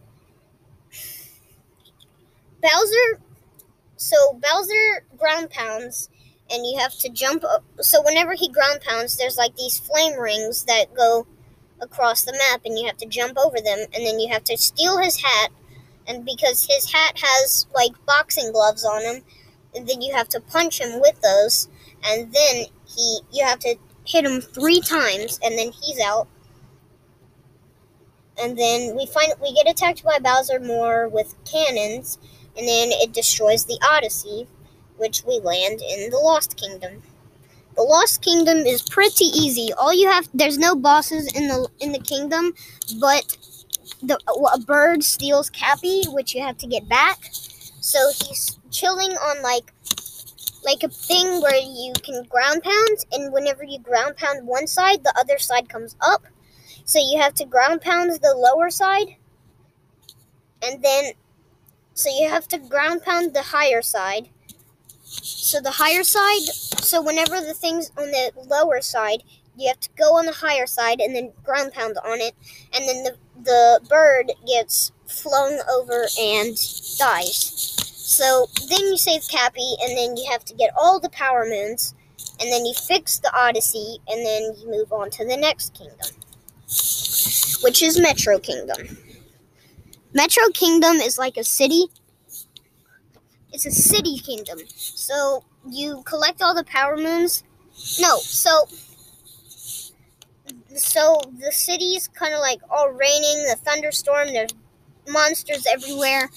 Bowser. 2.61 3.21
So 3.97 4.35
Bowser 4.35 5.07
ground 5.17 5.49
pounds, 5.49 6.11
and 6.51 6.67
you 6.67 6.79
have 6.79 6.97
to 6.99 7.09
jump 7.09 7.45
up. 7.45 7.65
So 7.81 8.03
whenever 8.03 8.35
he 8.35 8.49
ground 8.49 8.81
pounds, 8.87 9.17
there's 9.17 9.39
like 9.39 9.57
these 9.57 9.79
flame 9.79 10.19
rings 10.19 10.65
that 10.65 10.95
go 10.95 11.27
across 11.81 12.23
the 12.23 12.33
map, 12.33 12.63
and 12.65 12.79
you 12.79 12.87
have 12.87 12.97
to 12.99 13.07
jump 13.07 13.39
over 13.39 13.61
them, 13.61 13.79
and 13.93 14.07
then 14.07 14.21
you 14.21 14.33
have 14.33 14.45
to 14.45 14.57
steal 14.57 14.99
his 14.99 15.23
hat. 15.23 15.51
And 16.07 16.25
because 16.25 16.67
his 16.67 16.93
hat 16.93 17.19
has 17.23 17.67
like 17.75 17.93
boxing 18.07 18.53
gloves 18.53 18.85
on 18.85 19.03
him, 19.03 19.23
and 19.75 19.89
then 19.89 20.01
you 20.03 20.15
have 20.15 20.29
to 20.31 20.41
punch 20.41 20.81
him 20.81 21.01
with 21.01 21.21
those, 21.23 21.69
and 22.05 22.33
then 22.33 22.67
he 22.87 23.21
you 23.33 23.45
have 23.45 23.59
to 23.61 23.77
hit 24.07 24.25
him 24.25 24.41
three 24.41 24.81
times, 24.81 25.39
and 25.43 25.59
then 25.59 25.73
he's 25.73 26.01
out. 26.01 26.29
And 28.39 28.59
then 28.59 28.97
we 28.97 29.07
find 29.07 29.33
we 29.41 29.55
get 29.55 29.69
attacked 29.69 30.05
by 30.05 30.19
Bowser 30.19 30.61
more 30.61 31.09
with 31.09 31.35
cannons, 31.45 32.19
and 32.57 32.69
then 32.69 32.91
it 32.91 33.13
destroys 33.13 33.65
the 33.65 33.79
Odyssey, 33.89 34.47
which 34.97 35.25
we 35.25 35.41
land 35.41 35.81
in 35.81 36.11
the 36.11 36.19
Lost 36.19 36.57
Kingdom. 36.57 37.03
The 37.77 37.83
Lost 37.83 38.23
Kingdom 38.23 38.59
is 38.59 38.83
pretty 38.83 39.25
easy. 39.25 39.73
All 39.77 39.93
you 39.93 40.09
have 40.09 40.29
there's 40.33 40.59
no 40.59 40.77
bosses 40.77 41.33
in 41.35 41.49
the 41.49 41.69
in 41.81 41.93
the 41.93 41.99
kingdom, 41.99 42.55
but 43.01 43.37
the 44.03 44.19
a 44.53 44.59
bird 44.61 45.03
steals 45.03 45.51
Cappy, 45.51 46.05
which 46.09 46.35
you 46.35 46.43
have 46.43 46.59
to 46.59 46.67
get 46.67 46.89
back. 46.89 47.19
So 47.81 47.99
he's 48.23 48.59
chilling 48.71 49.13
on 49.13 49.43
like 49.43 49.73
like 50.65 50.83
a 50.83 50.89
thing 50.89 51.43
where 51.43 51.57
you 51.57 51.93
can 52.03 52.25
ground 52.25 52.63
pound, 52.63 52.99
and 53.13 53.33
whenever 53.33 53.65
you 53.65 53.79
ground 53.81 54.17
pound 54.17 54.47
one 54.47 54.67
side, 54.67 55.05
the 55.05 55.15
other 55.19 55.39
side 55.39 55.69
comes 55.69 55.97
up. 56.01 56.23
So 56.85 56.99
you 56.99 57.21
have 57.21 57.35
to 57.35 57.45
ground 57.45 57.81
pound 57.81 58.11
the 58.11 58.35
lower 58.37 58.71
side, 58.71 59.17
and 60.63 60.83
then 60.83 61.13
so 61.95 62.11
you 62.11 62.29
have 62.29 62.49
to 62.49 62.59
ground 62.59 63.03
pound 63.03 63.35
the 63.35 63.43
higher 63.43 63.83
side. 63.83 64.29
So 65.23 65.61
the 65.61 65.71
higher 65.71 66.03
side, 66.03 66.43
so 66.83 67.01
whenever 67.03 67.41
the 67.41 67.55
thing's 67.55 67.91
on 67.97 68.11
the 68.11 68.33
lower 68.49 68.81
side, 68.81 69.23
you 69.57 69.69
have 69.69 69.81
to 69.81 69.91
go 69.97 70.17
on 70.17 70.27
the 70.27 70.33
higher 70.33 70.67
side 70.67 71.01
and 71.01 71.15
then 71.15 71.33
ground 71.45 71.73
pound 71.73 71.97
on 72.05 72.21
it, 72.21 72.35
and 72.73 72.89
then 72.89 73.05
the 73.05 73.17
the 73.45 73.81
bird 73.89 74.33
gets 74.47 74.93
flown 75.07 75.59
over 75.71 76.07
and 76.21 76.57
dies. 76.99 77.53
So 77.79 78.47
then 78.69 78.81
you 78.81 78.97
save 78.97 79.27
Cappy, 79.29 79.75
and 79.83 79.97
then 79.97 80.17
you 80.17 80.31
have 80.31 80.45
to 80.47 80.55
get 80.55 80.71
all 80.79 81.01
the 81.01 81.09
Power 81.11 81.47
Moons, 81.47 81.95
and 82.41 82.51
then 82.53 82.65
you 82.65 82.75
fix 82.75 83.19
the 83.19 83.35
Odyssey, 83.37 83.99
and 84.09 84.25
then 84.25 84.55
you 84.59 84.71
move 84.71 84.93
on 84.93 85.11
to 85.11 85.25
the 85.25 85.37
next 85.37 85.75
kingdom, 85.75 86.11
which 87.63 87.83
is 87.83 87.99
Metro 87.99 88.39
Kingdom. 88.39 88.99
Metro 90.13 90.45
Kingdom 90.53 90.97
is 90.97 91.19
like 91.19 91.37
a 91.37 91.45
city. 91.45 91.87
It's 93.55 93.67
a 93.67 93.71
city 93.71 94.19
kingdom. 94.19 94.59
So 94.67 95.45
you 95.71 96.03
collect 96.05 96.43
all 96.43 96.57
the 96.57 96.65
Power 96.65 96.97
Moons. 96.97 97.45
No, 98.01 98.17
so 98.19 98.67
so 100.75 101.21
the 101.39 101.53
city's 101.53 102.09
kind 102.09 102.35
of 102.35 102.41
like 102.41 102.61
all 102.69 102.91
raining, 102.91 103.47
the 103.47 103.57
thunderstorm, 103.63 104.27
there's 104.33 104.51
monsters 105.09 105.67
everywhere. 105.73 106.31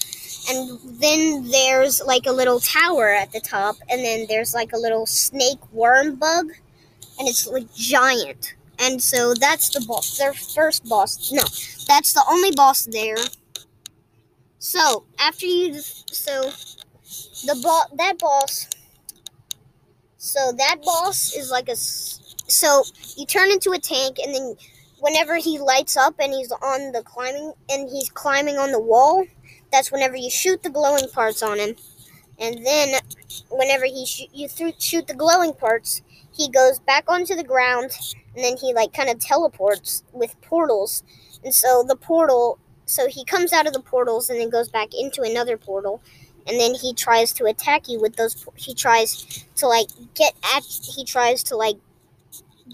And 0.48 0.78
then 1.00 1.48
there's 1.50 2.00
like 2.06 2.26
a 2.26 2.32
little 2.32 2.60
tower 2.60 3.08
at 3.08 3.32
the 3.32 3.40
top, 3.40 3.76
and 3.90 4.04
then 4.04 4.26
there's 4.28 4.54
like 4.54 4.72
a 4.72 4.78
little 4.78 5.04
snake 5.04 5.58
worm 5.72 6.14
bug, 6.14 6.52
and 7.18 7.28
it's 7.28 7.48
like 7.48 7.74
giant. 7.74 8.54
And 8.78 9.02
so 9.02 9.34
that's 9.34 9.70
the 9.70 9.84
boss, 9.86 10.16
their 10.18 10.32
first 10.32 10.88
boss. 10.88 11.32
No, 11.32 11.42
that's 11.88 12.12
the 12.12 12.24
only 12.30 12.52
boss 12.52 12.84
there. 12.84 13.16
So 14.60 15.04
after 15.18 15.46
you, 15.46 15.80
so 15.80 16.52
the 17.46 17.58
ball 17.62 17.84
that 17.96 18.18
boss, 18.18 18.68
so 20.16 20.52
that 20.52 20.76
boss 20.82 21.34
is 21.34 21.50
like 21.50 21.68
a, 21.68 21.76
so 21.76 22.82
you 23.16 23.26
turn 23.26 23.50
into 23.50 23.70
a 23.72 23.78
tank, 23.78 24.18
and 24.18 24.34
then 24.34 24.56
whenever 25.00 25.36
he 25.36 25.58
lights 25.58 25.96
up 25.96 26.14
and 26.18 26.32
he's 26.32 26.52
on 26.52 26.92
the 26.92 27.02
climbing 27.02 27.52
and 27.70 27.88
he's 27.88 28.10
climbing 28.10 28.56
on 28.56 28.72
the 28.72 28.80
wall, 28.80 29.24
that's 29.72 29.92
whenever 29.92 30.16
you 30.16 30.30
shoot 30.30 30.62
the 30.62 30.70
glowing 30.70 31.08
parts 31.12 31.42
on 31.42 31.58
him. 31.58 31.76
And 32.38 32.64
then 32.64 33.00
whenever 33.50 33.84
he 33.84 34.06
sh- 34.06 34.28
you 34.32 34.48
th- 34.48 34.80
shoot 34.80 35.06
the 35.06 35.14
glowing 35.14 35.52
parts, 35.52 36.02
he 36.32 36.48
goes 36.48 36.78
back 36.78 37.04
onto 37.08 37.34
the 37.34 37.44
ground 37.44 37.90
and 38.34 38.44
then 38.44 38.56
he 38.56 38.72
like 38.72 38.92
kind 38.92 39.10
of 39.10 39.18
teleports 39.18 40.04
with 40.12 40.40
portals. 40.42 41.02
And 41.44 41.54
so 41.54 41.84
the 41.86 41.96
portal 41.96 42.58
so 42.86 43.06
he 43.06 43.22
comes 43.24 43.52
out 43.52 43.66
of 43.66 43.74
the 43.74 43.80
portals 43.80 44.30
and 44.30 44.40
then 44.40 44.48
goes 44.48 44.68
back 44.70 44.88
into 44.98 45.20
another 45.22 45.58
portal 45.58 46.00
and 46.48 46.58
then 46.60 46.74
he 46.74 46.94
tries 46.94 47.32
to 47.32 47.44
attack 47.44 47.88
you 47.88 48.00
with 48.00 48.16
those 48.16 48.46
he 48.56 48.74
tries 48.74 49.44
to 49.56 49.66
like 49.68 49.88
get 50.14 50.34
at 50.56 50.64
he 50.64 51.04
tries 51.04 51.42
to 51.42 51.56
like 51.56 51.76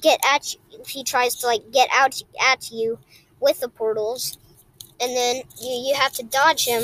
get 0.01 0.21
at 0.33 0.57
he 0.87 1.05
tries 1.05 1.35
to 1.37 1.47
like 1.47 1.63
get 1.73 1.89
out 1.93 2.21
at 2.53 2.71
you 2.71 2.99
with 3.41 3.61
the 3.61 3.69
portals 3.69 4.39
and 5.01 5.17
then 5.17 5.37
you, 5.61 5.89
you 5.89 5.95
have 5.95 6.13
to 6.15 6.23
dodge 6.25 6.67
him. 6.67 6.83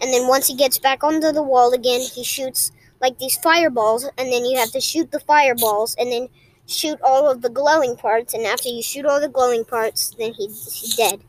And 0.00 0.12
then 0.12 0.28
once 0.28 0.46
he 0.46 0.54
gets 0.54 0.78
back 0.78 1.02
onto 1.02 1.32
the 1.32 1.42
wall 1.42 1.72
again, 1.72 2.00
he 2.00 2.22
shoots 2.22 2.72
like 3.00 3.18
these 3.18 3.36
fireballs, 3.36 4.04
and 4.18 4.32
then 4.32 4.44
you 4.44 4.58
have 4.58 4.72
to 4.72 4.80
shoot 4.80 5.10
the 5.10 5.20
fireballs, 5.20 5.94
and 5.98 6.10
then 6.10 6.28
shoot 6.66 7.00
all 7.02 7.30
of 7.30 7.42
the 7.42 7.48
glowing 7.48 7.96
parts. 7.96 8.34
And 8.34 8.44
after 8.44 8.68
you 8.68 8.82
shoot 8.82 9.06
all 9.06 9.20
the 9.20 9.28
glowing 9.28 9.64
parts, 9.64 10.14
then 10.18 10.34
he's, 10.34 10.80
he's 10.80 10.96
dead. 10.96 11.22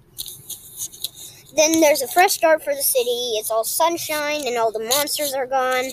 Then 1.56 1.82
there's 1.82 2.02
a 2.02 2.08
fresh 2.08 2.34
start 2.34 2.64
for 2.64 2.76
the 2.76 2.82
city. 2.82 3.36
It's 3.40 3.52
all 3.52 3.64
sunshine, 3.64 4.48
and 4.48 4.58
all 4.58 4.72
the 4.72 4.80
monsters 4.80 5.34
are 5.34 5.48
gone. 5.48 5.86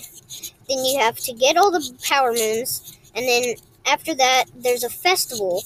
Then 0.69 0.85
you 0.85 0.99
have 0.99 1.17
to 1.19 1.33
get 1.33 1.57
all 1.57 1.71
the 1.71 1.97
power 2.07 2.31
moons, 2.33 2.97
and 3.15 3.27
then 3.27 3.55
after 3.85 4.13
that, 4.15 4.45
there's 4.55 4.83
a 4.83 4.89
festival, 4.89 5.63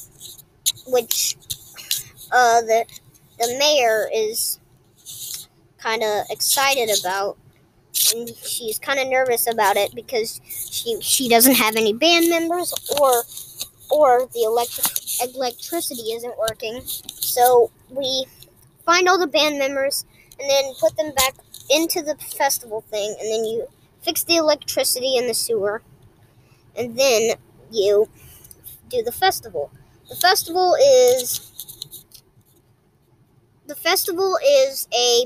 which 0.88 1.38
uh, 2.32 2.62
the 2.62 2.86
the 3.40 3.56
mayor 3.60 4.10
is 4.14 4.60
kind 5.80 6.04
of 6.04 6.26
excited 6.30 6.90
about 7.00 7.38
and 8.16 8.30
she's 8.44 8.80
kind 8.80 9.00
of 9.00 9.08
nervous 9.08 9.48
about 9.48 9.78
it 9.78 9.94
because 9.96 10.42
she 10.46 11.00
she 11.02 11.30
doesn't 11.30 11.56
have 11.56 11.76
any 11.76 11.94
band 11.94 12.30
members 12.30 12.74
or 13.00 13.24
or 13.90 14.28
the 14.34 14.44
electric 14.44 14.88
electricity 15.36 16.14
isn't 16.14 16.38
working 16.38 16.82
so 16.86 17.72
we 17.90 18.26
find 18.86 19.08
all 19.08 19.20
the 19.20 19.28
band 19.28 19.60
members 19.60 20.06
and 20.40 20.50
then 20.50 20.74
put 20.80 20.96
them 20.98 21.14
back 21.14 21.36
into 21.70 22.02
the 22.02 22.16
festival 22.16 22.82
thing 22.82 23.16
and 23.20 23.32
then 23.32 23.46
you 23.46 23.68
fix 24.02 24.24
the 24.24 24.36
electricity 24.36 25.18
in 25.18 25.28
the 25.28 25.34
sewer 25.34 25.82
and 26.76 26.98
then 26.98 27.36
you 27.72 28.10
do 28.90 29.02
the 29.04 29.12
festival. 29.12 29.72
The 30.10 30.16
festival 30.16 30.76
is 30.76 31.52
the 33.68 33.76
festival 33.76 34.38
is 34.46 34.88
a 34.94 35.26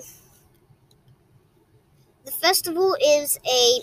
the 2.26 2.32
festival 2.32 2.96
is 3.04 3.40
a 3.48 3.80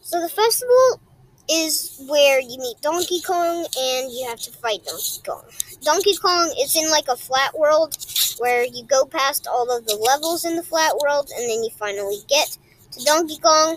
so 0.00 0.20
the 0.20 0.28
festival 0.28 1.00
is 1.48 2.02
where 2.08 2.40
you 2.40 2.58
meet 2.58 2.80
Donkey 2.80 3.20
Kong 3.20 3.66
and 3.78 4.12
you 4.12 4.26
have 4.28 4.40
to 4.40 4.52
fight 4.52 4.84
Donkey 4.84 5.22
Kong. 5.24 5.44
Donkey 5.82 6.16
Kong 6.16 6.52
is 6.60 6.74
in 6.76 6.90
like 6.90 7.08
a 7.08 7.16
flat 7.16 7.56
world 7.58 7.96
where 8.38 8.64
you 8.64 8.84
go 8.84 9.04
past 9.04 9.46
all 9.46 9.76
of 9.76 9.86
the 9.86 9.96
levels 9.96 10.44
in 10.44 10.56
the 10.56 10.62
flat 10.62 10.96
world 10.98 11.30
and 11.36 11.48
then 11.48 11.62
you 11.62 11.70
finally 11.70 12.18
get 12.28 12.58
to 12.92 13.04
Donkey 13.04 13.38
Kong. 13.38 13.76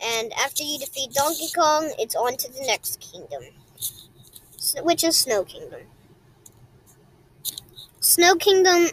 And 0.00 0.32
after 0.34 0.62
you 0.62 0.78
defeat 0.78 1.12
Donkey 1.12 1.48
Kong, 1.54 1.92
it's 1.98 2.14
on 2.14 2.36
to 2.36 2.52
the 2.52 2.64
next 2.66 3.00
kingdom, 3.00 3.42
which 4.82 5.02
is 5.02 5.16
Snow 5.16 5.44
Kingdom. 5.44 5.80
Snow 8.00 8.36
Kingdom. 8.36 8.88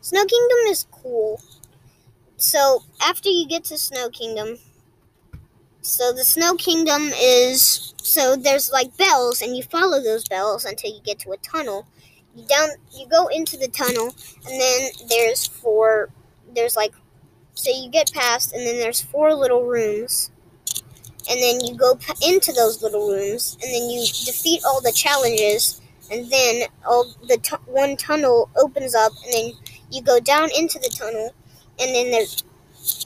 Snow 0.00 0.24
Kingdom 0.24 0.58
is 0.68 0.86
cool. 0.90 1.40
So 2.40 2.84
after 3.02 3.28
you 3.28 3.46
get 3.46 3.64
to 3.64 3.76
Snow 3.76 4.08
Kingdom, 4.08 4.56
so 5.82 6.10
the 6.10 6.24
Snow 6.24 6.54
Kingdom 6.54 7.10
is 7.14 7.92
so 8.02 8.34
there's 8.34 8.72
like 8.72 8.96
bells, 8.96 9.42
and 9.42 9.54
you 9.54 9.62
follow 9.62 10.02
those 10.02 10.26
bells 10.26 10.64
until 10.64 10.90
you 10.90 11.02
get 11.04 11.18
to 11.18 11.32
a 11.32 11.36
tunnel. 11.36 11.86
You 12.34 12.46
down, 12.46 12.70
you 12.96 13.06
go 13.08 13.26
into 13.26 13.58
the 13.58 13.68
tunnel, 13.68 14.14
and 14.46 14.58
then 14.58 14.90
there's 15.10 15.46
four. 15.46 16.08
There's 16.54 16.76
like, 16.76 16.94
so 17.52 17.70
you 17.70 17.90
get 17.90 18.10
past, 18.14 18.54
and 18.54 18.66
then 18.66 18.78
there's 18.78 19.02
four 19.02 19.34
little 19.34 19.66
rooms, 19.66 20.30
and 21.28 21.38
then 21.42 21.60
you 21.60 21.76
go 21.76 21.98
into 22.26 22.52
those 22.52 22.82
little 22.82 23.06
rooms, 23.06 23.58
and 23.62 23.70
then 23.70 23.90
you 23.90 24.00
defeat 24.00 24.62
all 24.64 24.80
the 24.80 24.92
challenges, 24.92 25.82
and 26.10 26.30
then 26.30 26.62
all 26.86 27.04
the 27.28 27.58
one 27.66 27.98
tunnel 27.98 28.48
opens 28.56 28.94
up, 28.94 29.12
and 29.26 29.34
then 29.34 29.52
you 29.90 30.00
go 30.00 30.18
down 30.20 30.48
into 30.56 30.78
the 30.78 30.88
tunnel, 30.88 31.34
and 31.80 31.94
then 31.94 32.10
there's 32.10 32.44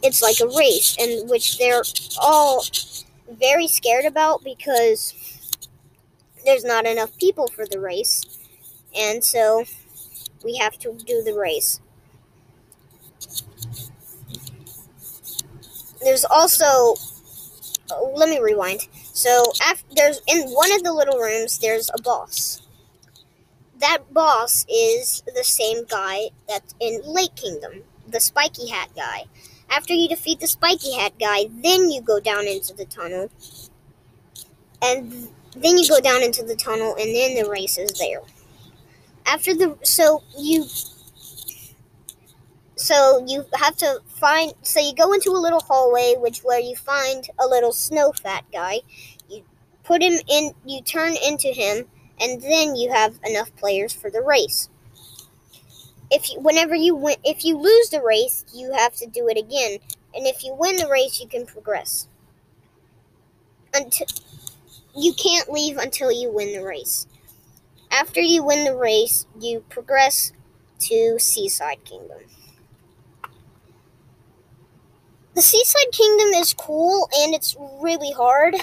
it's 0.02 0.22
like 0.22 0.40
a 0.40 0.46
race, 0.56 0.96
in 0.98 1.28
which 1.28 1.58
they're 1.58 1.82
all 2.20 2.64
very 3.30 3.66
scared 3.66 4.04
about 4.04 4.44
because 4.44 5.14
there's 6.44 6.64
not 6.64 6.86
enough 6.86 7.16
people 7.18 7.48
for 7.48 7.66
the 7.66 7.80
race, 7.80 8.22
and 8.96 9.24
so 9.24 9.64
we 10.44 10.56
have 10.56 10.78
to 10.78 10.96
do 11.06 11.22
the 11.22 11.34
race. 11.34 11.80
There's 16.02 16.24
also 16.24 16.66
oh, 17.90 18.12
let 18.14 18.28
me 18.28 18.38
rewind. 18.38 18.88
So 19.12 19.44
after 19.66 19.86
there's 19.94 20.20
in 20.28 20.48
one 20.50 20.72
of 20.72 20.82
the 20.82 20.92
little 20.92 21.18
rooms 21.18 21.58
there's 21.58 21.90
a 21.94 22.02
boss. 22.02 22.60
That 23.80 24.12
boss 24.12 24.64
is 24.68 25.22
the 25.34 25.44
same 25.44 25.84
guy 25.86 26.30
that's 26.48 26.74
in 26.80 27.02
Lake 27.04 27.34
Kingdom 27.34 27.82
the 28.08 28.20
spiky 28.20 28.68
hat 28.68 28.90
guy. 28.96 29.24
After 29.70 29.94
you 29.94 30.08
defeat 30.08 30.40
the 30.40 30.46
spiky 30.46 30.94
hat 30.94 31.12
guy, 31.18 31.46
then 31.50 31.90
you 31.90 32.00
go 32.00 32.20
down 32.20 32.46
into 32.46 32.74
the 32.74 32.84
tunnel. 32.84 33.30
And 34.82 35.28
then 35.56 35.78
you 35.78 35.88
go 35.88 36.00
down 36.00 36.22
into 36.22 36.42
the 36.42 36.56
tunnel 36.56 36.94
and 36.98 37.14
then 37.14 37.34
the 37.34 37.48
race 37.48 37.78
is 37.78 37.98
there. 37.98 38.20
After 39.26 39.54
the 39.54 39.78
so 39.82 40.22
you 40.38 40.66
so 42.76 43.24
you 43.26 43.46
have 43.54 43.76
to 43.78 44.00
find 44.06 44.52
so 44.62 44.80
you 44.80 44.94
go 44.94 45.12
into 45.12 45.30
a 45.30 45.40
little 45.40 45.60
hallway 45.60 46.14
which 46.18 46.40
where 46.40 46.60
you 46.60 46.76
find 46.76 47.26
a 47.38 47.46
little 47.46 47.72
snow 47.72 48.12
fat 48.12 48.44
guy. 48.52 48.80
You 49.30 49.42
put 49.84 50.02
him 50.02 50.20
in 50.28 50.52
you 50.66 50.82
turn 50.82 51.14
into 51.26 51.48
him 51.48 51.86
and 52.20 52.42
then 52.42 52.76
you 52.76 52.92
have 52.92 53.18
enough 53.24 53.54
players 53.56 53.92
for 53.92 54.10
the 54.10 54.20
race 54.20 54.68
if 56.10 56.30
you, 56.30 56.40
whenever 56.40 56.74
you 56.74 56.94
win, 56.94 57.16
if 57.24 57.44
you 57.44 57.56
lose 57.56 57.90
the 57.90 58.02
race, 58.02 58.44
you 58.52 58.72
have 58.72 58.94
to 58.96 59.06
do 59.06 59.28
it 59.28 59.38
again, 59.38 59.78
and 60.14 60.26
if 60.26 60.44
you 60.44 60.54
win 60.54 60.76
the 60.76 60.88
race, 60.88 61.20
you 61.20 61.28
can 61.28 61.46
progress. 61.46 62.08
Until 63.72 64.06
you 64.96 65.12
can't 65.12 65.50
leave 65.50 65.76
until 65.76 66.12
you 66.12 66.30
win 66.30 66.52
the 66.52 66.64
race. 66.64 67.06
After 67.90 68.20
you 68.20 68.44
win 68.44 68.64
the 68.64 68.76
race, 68.76 69.26
you 69.40 69.64
progress 69.68 70.32
to 70.80 71.18
Seaside 71.18 71.84
Kingdom. 71.84 72.18
The 75.34 75.42
Seaside 75.42 75.90
Kingdom 75.92 76.28
is 76.40 76.54
cool 76.54 77.08
and 77.18 77.34
it's 77.34 77.56
really 77.80 78.12
hard. 78.12 78.56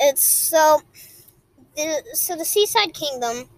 It's 0.00 0.22
so 0.22 0.80
the 1.76 2.02
so 2.14 2.36
the 2.36 2.44
Seaside 2.44 2.94
Kingdom 2.94 3.48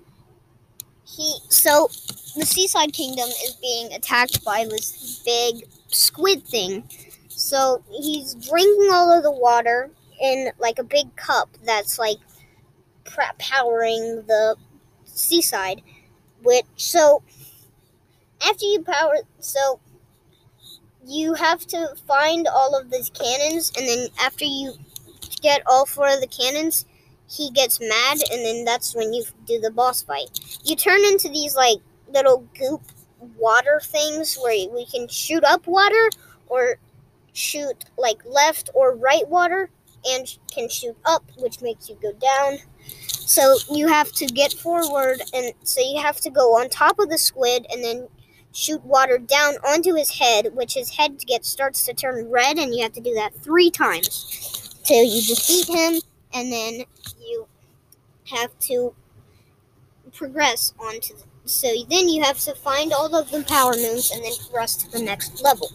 he 1.07 1.39
so 1.49 1.89
the 2.37 2.45
seaside 2.45 2.93
kingdom 2.93 3.29
is 3.29 3.57
being 3.61 3.93
attacked 3.93 4.45
by 4.45 4.65
this 4.69 5.23
big 5.25 5.65
squid 5.89 6.45
thing. 6.45 6.85
So 7.29 7.83
he's 7.91 8.35
drinking 8.35 8.89
all 8.93 9.17
of 9.17 9.23
the 9.23 9.31
water 9.31 9.91
in 10.21 10.51
like 10.59 10.79
a 10.79 10.85
big 10.85 11.15
cup 11.17 11.49
that's 11.65 11.99
like 11.99 12.19
powering 13.39 14.25
the 14.27 14.57
seaside. 15.05 15.83
Which 16.43 16.67
so 16.77 17.23
after 18.47 18.67
you 18.67 18.83
power 18.83 19.19
so 19.39 19.81
you 21.07 21.35
have 21.35 21.67
to 21.69 21.95
find 22.07 22.49
all 22.49 22.77
of 22.77 22.91
these 22.91 23.11
cannons 23.11 23.73
and 23.77 23.87
then 23.89 24.09
after 24.21 24.45
you 24.45 24.75
get 25.41 25.63
all 25.67 25.87
four 25.87 26.09
of 26.09 26.21
the 26.21 26.27
cannons 26.27 26.85
he 27.29 27.51
gets 27.51 27.81
mad, 27.81 28.19
and 28.31 28.45
then 28.45 28.65
that's 28.65 28.95
when 28.95 29.13
you 29.13 29.25
do 29.47 29.61
the 29.61 29.71
boss 29.71 30.03
fight. 30.03 30.59
You 30.65 30.77
turn 30.77 31.05
into 31.05 31.29
these 31.29 31.57
like 31.57 31.79
little 32.09 32.47
goop 32.59 32.83
water 33.37 33.81
things 33.83 34.37
where 34.37 34.69
we 34.71 34.87
can 34.87 35.09
shoot 35.09 35.43
up 35.45 35.67
water 35.67 36.11
or 36.47 36.77
shoot 37.33 37.85
like 37.99 38.19
left 38.25 38.71
or 38.75 38.95
right 38.95 39.27
water 39.29 39.71
and 40.09 40.39
can 40.53 40.69
shoot 40.69 40.97
up, 41.05 41.25
which 41.39 41.61
makes 41.61 41.89
you 41.89 41.97
go 42.01 42.13
down. 42.13 42.59
So 43.11 43.57
you 43.73 43.89
have 43.89 44.13
to 44.13 44.27
get 44.27 44.53
forward, 44.53 45.21
and 45.35 45.53
so 45.65 45.81
you 45.81 46.01
have 46.01 46.21
to 46.21 46.31
go 46.31 46.57
on 46.57 46.69
top 46.69 46.99
of 47.01 47.11
the 47.11 47.19
squid 47.19 47.67
and 47.73 47.83
then 47.83 48.09
shoot 48.53 48.83
water 48.85 49.19
down 49.19 49.55
onto 49.67 49.95
his 49.95 50.11
head, 50.11 50.55
which 50.55 50.75
his 50.75 50.91
head 50.91 51.19
gets 51.27 51.49
starts 51.49 51.85
to 51.87 51.93
turn 51.93 52.31
red, 52.31 52.57
and 52.57 52.73
you 52.73 52.83
have 52.85 52.93
to 52.93 53.01
do 53.01 53.15
that 53.15 53.35
three 53.35 53.71
times 53.71 54.81
till 54.85 55.03
you 55.03 55.21
defeat 55.23 55.67
him 55.67 56.01
and 56.33 56.53
then 56.53 56.85
have 58.31 58.59
to 58.61 58.95
progress 60.13 60.73
onto 60.79 61.15
the, 61.15 61.25
so 61.45 61.69
then 61.89 62.09
you 62.09 62.23
have 62.23 62.39
to 62.41 62.55
find 62.55 62.93
all 62.93 63.15
of 63.15 63.31
the 63.31 63.45
power 63.45 63.73
moons 63.73 64.11
and 64.11 64.25
then 64.25 64.33
progress 64.41 64.75
to 64.77 64.91
the 64.91 65.03
next 65.03 65.43
level. 65.43 65.71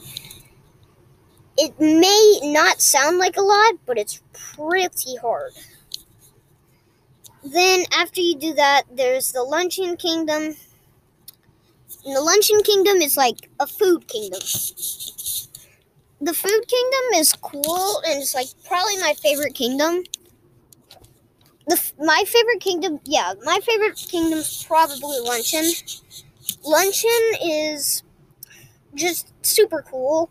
It 1.57 1.79
may 1.79 2.39
not 2.43 2.81
sound 2.81 3.17
like 3.17 3.37
a 3.37 3.41
lot, 3.41 3.75
but 3.85 3.97
it's 3.97 4.21
pretty 4.33 5.17
hard. 5.17 5.51
Then 7.43 7.85
after 7.91 8.21
you 8.21 8.35
do 8.35 8.53
that, 8.53 8.83
there's 8.91 9.31
the 9.31 9.43
Luncheon 9.43 9.97
Kingdom. 9.97 10.55
And 12.03 12.15
the 12.15 12.21
Luncheon 12.21 12.61
Kingdom 12.63 12.97
is 12.97 13.17
like 13.17 13.49
a 13.59 13.67
food 13.67 14.07
kingdom. 14.07 14.41
The 16.23 16.33
Food 16.33 16.67
Kingdom 16.67 17.13
is 17.15 17.33
cool 17.33 18.01
and 18.05 18.21
it's 18.21 18.35
like 18.35 18.47
probably 18.65 18.97
my 18.97 19.15
favorite 19.21 19.55
kingdom 19.55 20.03
the 21.67 21.79
my 21.99 22.23
favorite 22.25 22.59
kingdom, 22.59 22.99
yeah, 23.05 23.33
my 23.43 23.59
favorite 23.63 23.95
kingdom's 23.95 24.63
probably 24.63 25.19
Luncheon. 25.19 25.65
Luncheon 26.63 27.31
is 27.43 28.03
just 28.95 29.33
super 29.45 29.81
cool. 29.81 30.29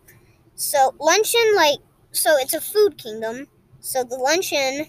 So 0.54 0.94
Luncheon, 0.98 1.54
like, 1.56 1.78
so 2.12 2.36
it's 2.38 2.54
a 2.54 2.60
food 2.60 2.98
kingdom. 2.98 3.46
So 3.80 4.04
the 4.04 4.16
Luncheon, 4.16 4.86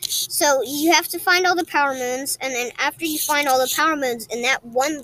so 0.00 0.62
you 0.62 0.92
have 0.92 1.08
to 1.08 1.18
find 1.18 1.46
all 1.46 1.54
the 1.54 1.66
power 1.66 1.94
moons, 1.94 2.38
and 2.40 2.54
then 2.54 2.70
after 2.78 3.04
you 3.04 3.18
find 3.18 3.48
all 3.48 3.58
the 3.58 3.72
power 3.74 3.96
moons 3.96 4.26
in 4.26 4.42
that 4.42 4.64
one 4.64 5.02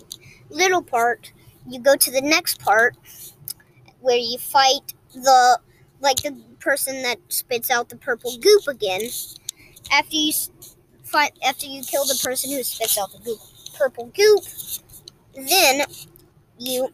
little 0.48 0.83
part, 0.83 1.33
you 1.68 1.81
go 1.81 1.96
to 1.96 2.11
the 2.11 2.22
next 2.22 2.61
part 2.61 2.96
where 4.01 4.16
you 4.16 4.38
fight 4.38 4.94
the 5.12 5.59
like 6.01 6.16
the 6.22 6.37
person 6.61 7.03
that 7.03 7.18
spits 7.29 7.70
out 7.70 7.88
the 7.88 7.96
purple 7.96 8.37
goop 8.38 8.66
again 8.68 9.03
after 9.92 10.16
you 10.16 10.33
fight 11.05 11.33
after 11.46 11.66
you 11.66 11.83
kill 11.83 12.05
the 12.05 12.20
person 12.22 12.51
who 12.53 12.62
spits 12.62 12.98
out 12.98 13.12
the 13.12 13.18
goop, 13.18 13.38
purple 13.77 14.07
goop, 14.14 14.42
then 15.35 15.85
you 16.59 16.90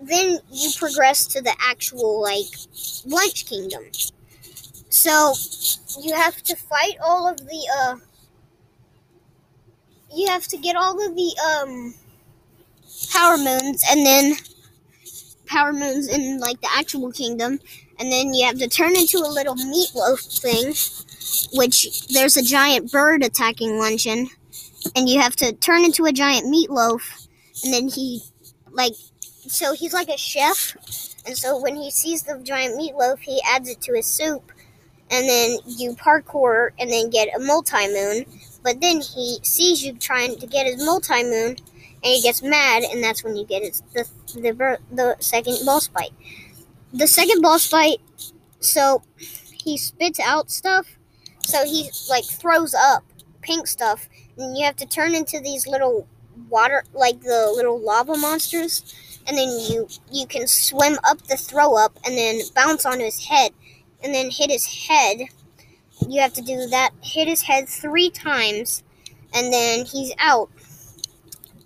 then 0.00 0.38
you 0.50 0.70
progress 0.76 1.26
to 1.26 1.40
the 1.42 1.54
actual 1.60 2.22
like 2.22 2.46
lunch 3.06 3.46
kingdom. 3.46 3.82
So 4.90 5.34
you 6.02 6.14
have 6.14 6.42
to 6.44 6.56
fight 6.56 6.96
all 7.02 7.28
of 7.28 7.38
the 7.38 7.68
uh 7.78 7.96
you 10.14 10.28
have 10.28 10.46
to 10.48 10.56
get 10.56 10.76
all 10.76 11.04
of 11.04 11.14
the 11.14 11.34
um 11.46 11.94
power 13.10 13.36
moons 13.36 13.82
and 13.90 14.04
then 14.06 14.34
power 15.46 15.72
moons 15.72 16.06
in 16.08 16.38
like 16.40 16.60
the 16.60 16.68
actual 16.76 17.10
kingdom 17.12 17.58
and 17.98 18.12
then 18.12 18.34
you 18.34 18.46
have 18.46 18.58
to 18.58 18.68
turn 18.68 18.96
into 18.96 19.18
a 19.18 19.28
little 19.28 19.56
meatloaf 19.56 20.40
thing, 20.40 20.74
which 21.58 22.06
there's 22.08 22.36
a 22.36 22.42
giant 22.42 22.90
bird 22.92 23.22
attacking 23.22 23.78
Luncheon, 23.78 24.28
and 24.94 25.08
you 25.08 25.20
have 25.20 25.36
to 25.36 25.52
turn 25.52 25.84
into 25.84 26.04
a 26.06 26.12
giant 26.12 26.46
meatloaf, 26.46 27.26
and 27.64 27.72
then 27.72 27.88
he, 27.88 28.22
like, 28.70 28.94
so 29.46 29.74
he's 29.74 29.92
like 29.92 30.08
a 30.08 30.16
chef, 30.16 30.76
and 31.26 31.36
so 31.36 31.60
when 31.60 31.76
he 31.76 31.90
sees 31.90 32.22
the 32.22 32.38
giant 32.38 32.78
meatloaf, 32.78 33.18
he 33.20 33.42
adds 33.46 33.68
it 33.68 33.80
to 33.82 33.94
his 33.94 34.06
soup, 34.06 34.52
and 35.10 35.28
then 35.28 35.58
you 35.66 35.94
parkour 35.94 36.70
and 36.78 36.90
then 36.90 37.10
get 37.10 37.28
a 37.34 37.38
multi 37.38 37.88
moon. 37.88 38.24
But 38.62 38.80
then 38.80 39.00
he 39.00 39.38
sees 39.42 39.84
you 39.84 39.94
trying 39.94 40.36
to 40.38 40.46
get 40.46 40.66
his 40.66 40.84
multi 40.84 41.22
moon, 41.22 41.56
and 41.56 41.56
he 42.02 42.20
gets 42.22 42.42
mad, 42.42 42.82
and 42.82 43.02
that's 43.02 43.24
when 43.24 43.36
you 43.36 43.46
get 43.46 43.62
his, 43.62 43.82
the 43.94 44.04
the 44.34 44.78
the 44.92 45.16
second 45.20 45.58
boss 45.64 45.88
fight. 45.88 46.12
The 46.92 47.06
second 47.06 47.42
boss 47.42 47.66
fight, 47.66 48.00
so 48.60 49.02
he 49.52 49.76
spits 49.76 50.18
out 50.20 50.50
stuff, 50.50 50.98
so 51.40 51.64
he 51.64 51.90
like 52.08 52.24
throws 52.24 52.74
up 52.74 53.04
pink 53.42 53.66
stuff, 53.66 54.08
and 54.36 54.56
you 54.56 54.64
have 54.64 54.76
to 54.76 54.86
turn 54.86 55.14
into 55.14 55.40
these 55.40 55.66
little 55.66 56.06
water, 56.48 56.84
like 56.92 57.20
the 57.20 57.52
little 57.54 57.78
lava 57.80 58.16
monsters, 58.16 58.94
and 59.26 59.36
then 59.36 59.48
you 59.48 59.88
you 60.12 60.26
can 60.26 60.46
swim 60.46 60.98
up 61.04 61.20
the 61.22 61.36
throw 61.36 61.76
up 61.76 61.98
and 62.04 62.16
then 62.16 62.40
bounce 62.54 62.86
on 62.86 63.00
his 63.00 63.24
head, 63.26 63.52
and 64.02 64.14
then 64.14 64.30
hit 64.30 64.50
his 64.50 64.66
head. 64.66 65.18
You 66.08 66.20
have 66.20 66.32
to 66.34 66.42
do 66.42 66.66
that. 66.68 66.90
Hit 67.02 67.28
his 67.28 67.42
head 67.42 67.68
three 67.68 68.10
times, 68.10 68.82
and 69.34 69.52
then 69.52 69.84
he's 69.84 70.12
out. 70.18 70.50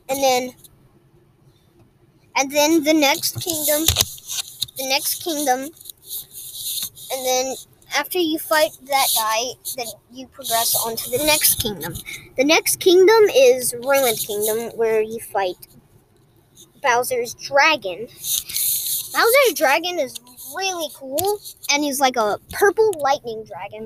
And 0.09 0.23
then 0.23 0.55
and 2.37 2.51
then 2.51 2.83
the 2.85 2.95
next 2.95 3.41
kingdom, 3.43 3.85
the 4.77 4.89
next 4.89 5.23
kingdom, 5.23 5.61
and 7.13 7.27
then 7.27 7.55
after 7.97 8.19
you 8.19 8.39
fight 8.39 8.71
that 8.85 9.07
guy, 9.15 9.53
then 9.77 9.87
you 10.13 10.27
progress 10.29 10.75
on 10.87 10.97
to 10.97 11.11
the 11.11 11.25
next 11.25 11.61
kingdom. 11.61 11.95
The 12.37 12.45
next 12.45 12.81
kingdom 12.81 13.25
is 13.35 13.75
Ruined 13.75 14.19
Kingdom, 14.19 14.77
where 14.77 15.03
you 15.03 15.21
fight 15.21 15.57
Bowser's 16.83 17.35
dragon. 17.35 18.07
Bowser's 19.13 19.55
dragon 19.55 19.99
is 19.99 20.19
really 20.57 20.89
cool, 20.95 21.39
and 21.71 21.83
he's 21.83 22.01
like 22.01 22.17
a 22.17 22.39
purple 22.53 22.93
lightning 22.99 23.45
dragon. 23.45 23.85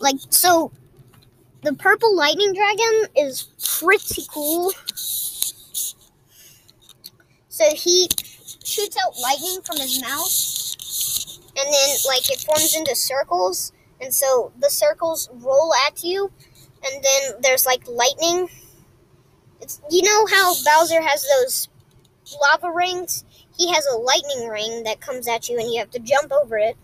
Like, 0.00 0.16
so, 0.30 0.72
the 1.62 1.74
purple 1.74 2.14
lightning 2.16 2.54
dragon 2.54 3.06
is 3.16 3.48
pretty 3.80 4.22
cool. 4.28 4.72
So 7.48 7.68
he 7.74 8.08
shoots 8.64 8.96
out 9.04 9.18
lightning 9.20 9.60
from 9.64 9.76
his 9.78 10.00
mouth, 10.00 10.32
and 11.56 11.72
then 11.72 11.96
like 12.06 12.30
it 12.30 12.40
forms 12.40 12.76
into 12.76 12.94
circles, 12.94 13.72
and 14.00 14.12
so 14.12 14.52
the 14.60 14.70
circles 14.70 15.28
roll 15.34 15.72
at 15.86 16.02
you, 16.02 16.30
and 16.84 17.04
then 17.04 17.40
there's 17.40 17.66
like 17.66 17.86
lightning. 17.88 18.48
It's 19.60 19.80
you 19.90 20.02
know 20.02 20.26
how 20.26 20.54
Bowser 20.64 21.02
has 21.02 21.26
those 21.36 21.68
lava 22.40 22.70
rings? 22.72 23.24
He 23.56 23.72
has 23.72 23.86
a 23.86 23.96
lightning 23.96 24.48
ring 24.48 24.84
that 24.84 25.00
comes 25.00 25.28
at 25.28 25.48
you, 25.48 25.58
and 25.58 25.72
you 25.72 25.78
have 25.80 25.90
to 25.90 25.98
jump 25.98 26.32
over 26.32 26.58
it. 26.58 26.76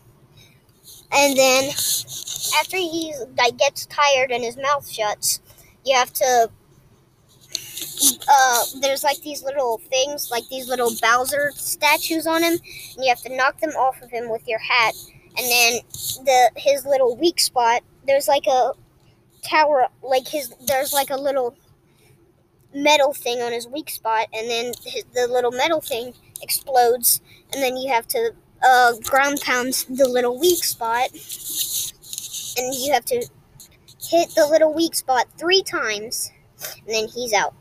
And 1.11 1.37
then 1.37 1.71
after 2.61 2.77
he 2.77 3.15
like 3.37 3.57
gets 3.57 3.87
tired 3.87 4.31
and 4.31 4.45
his 4.45 4.57
mouth 4.57 4.89
shuts, 4.89 5.41
you 5.85 5.97
have 5.97 6.13
to 6.15 6.51
uh, 8.29 8.63
there's 8.81 9.05
like 9.05 9.21
these 9.23 9.43
little 9.43 9.79
things, 9.91 10.31
like 10.31 10.47
these 10.49 10.69
little 10.69 10.91
Bowser 11.01 11.51
statues 11.55 12.27
on 12.27 12.43
him, 12.43 12.53
and 12.53 13.05
you 13.05 13.09
have 13.09 13.23
to 13.23 13.37
knock 13.37 13.61
them 13.61 13.71
off 13.71 14.01
of 14.03 14.11
him 14.11 14.29
with 14.31 14.47
your 14.47 14.59
hat. 14.59 14.95
And 15.37 15.47
then 15.47 15.81
the 16.25 16.51
his 16.57 16.85
little 16.85 17.17
weak 17.17 17.41
spot, 17.41 17.83
there's 18.07 18.29
like 18.29 18.47
a 18.47 18.73
tower, 19.43 19.89
like 20.03 20.27
his 20.27 20.55
there's 20.67 20.93
like 20.93 21.11
a 21.11 21.17
little 21.17 21.57
metal 22.75 23.13
thing 23.13 23.41
on 23.41 23.53
his 23.53 23.67
weak 23.67 23.91
spot, 23.91 24.27
and 24.33 24.49
then 24.49 24.73
his, 24.85 25.05
the 25.15 25.27
little 25.27 25.53
metal 25.53 25.81
thing 25.81 26.13
explodes, 26.43 27.21
and 27.53 27.63
then 27.63 27.77
you 27.77 27.93
have 27.93 28.07
to 28.09 28.33
uh, 28.63 28.93
ground 29.05 29.41
pound 29.41 29.87
the 29.89 30.09
little 30.09 30.39
weak 30.39 30.65
spot, 30.65 31.11
and 32.57 32.75
you 32.75 32.93
have 32.93 33.05
to 33.07 33.27
hit 34.01 34.31
the 34.35 34.47
little 34.47 34.73
weak 34.75 34.95
spot 34.95 35.27
three 35.37 35.63
times, 35.63 36.31
and 36.79 36.95
then 36.95 37.09
he's 37.09 37.33
out. 37.33 37.55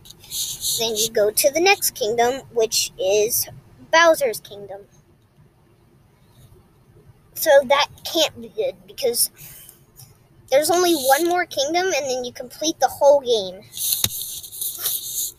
Then 0.79 0.95
you 0.95 1.09
go 1.09 1.31
to 1.31 1.51
the 1.51 1.59
next 1.59 1.91
kingdom, 1.91 2.41
which 2.53 2.91
is 2.99 3.47
Bowser's 3.91 4.39
Kingdom. 4.39 4.81
So 7.33 7.49
that 7.65 7.87
can't 8.03 8.39
be 8.41 8.49
good 8.49 8.75
because 8.87 9.29
there's 10.49 10.71
only 10.71 10.95
one 10.95 11.27
more 11.27 11.45
kingdom 11.45 11.85
and 11.85 12.05
then 12.09 12.23
you 12.23 12.33
complete 12.33 12.79
the 12.79 12.87
whole 12.87 13.21
game. 13.21 13.63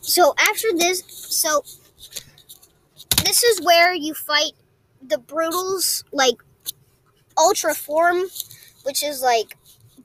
So 0.08 0.34
after 0.38 0.68
this, 0.74 1.02
so 1.06 1.62
this 3.24 3.42
is 3.42 3.60
where 3.62 3.94
you 3.94 4.14
fight 4.14 4.52
the 5.02 5.16
Broodals, 5.16 6.04
like 6.12 6.36
Ultra 7.36 7.74
Form, 7.74 8.22
which 8.84 9.02
is 9.02 9.20
like 9.22 9.56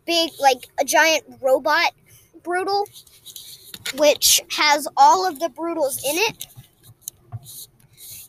big, 0.05 0.31
like 0.39 0.67
a 0.79 0.83
giant 0.83 1.23
robot 1.41 1.91
Broodal 2.41 2.85
which 3.95 4.41
has 4.51 4.87
all 4.97 5.27
of 5.27 5.39
the 5.39 5.49
Broodals 5.49 5.97
in 6.03 6.17
it. 6.17 6.47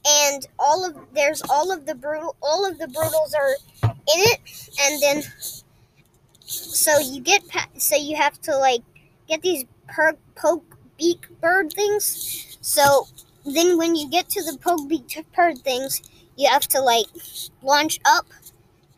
And 0.07 0.47
all 0.59 0.85
of 0.85 0.97
there's 1.15 1.43
all 1.49 1.73
of 1.73 1.87
the 1.87 1.95
Broodal 1.95 2.35
all 2.43 2.69
of 2.69 2.79
the 2.79 2.87
Broodals 2.87 3.35
are 3.39 3.57
in 3.83 4.21
it 4.33 4.41
and 4.83 5.03
then 5.03 5.23
so 6.45 6.99
you 6.99 7.21
get 7.21 7.43
so 7.79 7.97
you 7.97 8.17
have 8.17 8.41
to 8.43 8.57
like 8.57 8.83
get 9.29 9.43
these 9.43 9.65
per, 9.89 10.15
poke 10.35 10.77
beak 10.99 11.27
bird 11.41 11.73
things. 11.73 12.59
So 12.61 13.07
then 13.45 13.79
when 13.79 13.97
you 13.97 14.09
get 14.11 14.29
to 14.31 14.43
the 14.43 14.59
poke 14.59 14.89
beak 14.89 15.25
bird 15.35 15.59
things, 15.59 16.03
you 16.37 16.49
have 16.51 16.67
to 16.69 16.81
like 16.81 17.07
launch 17.63 18.01
up 18.05 18.27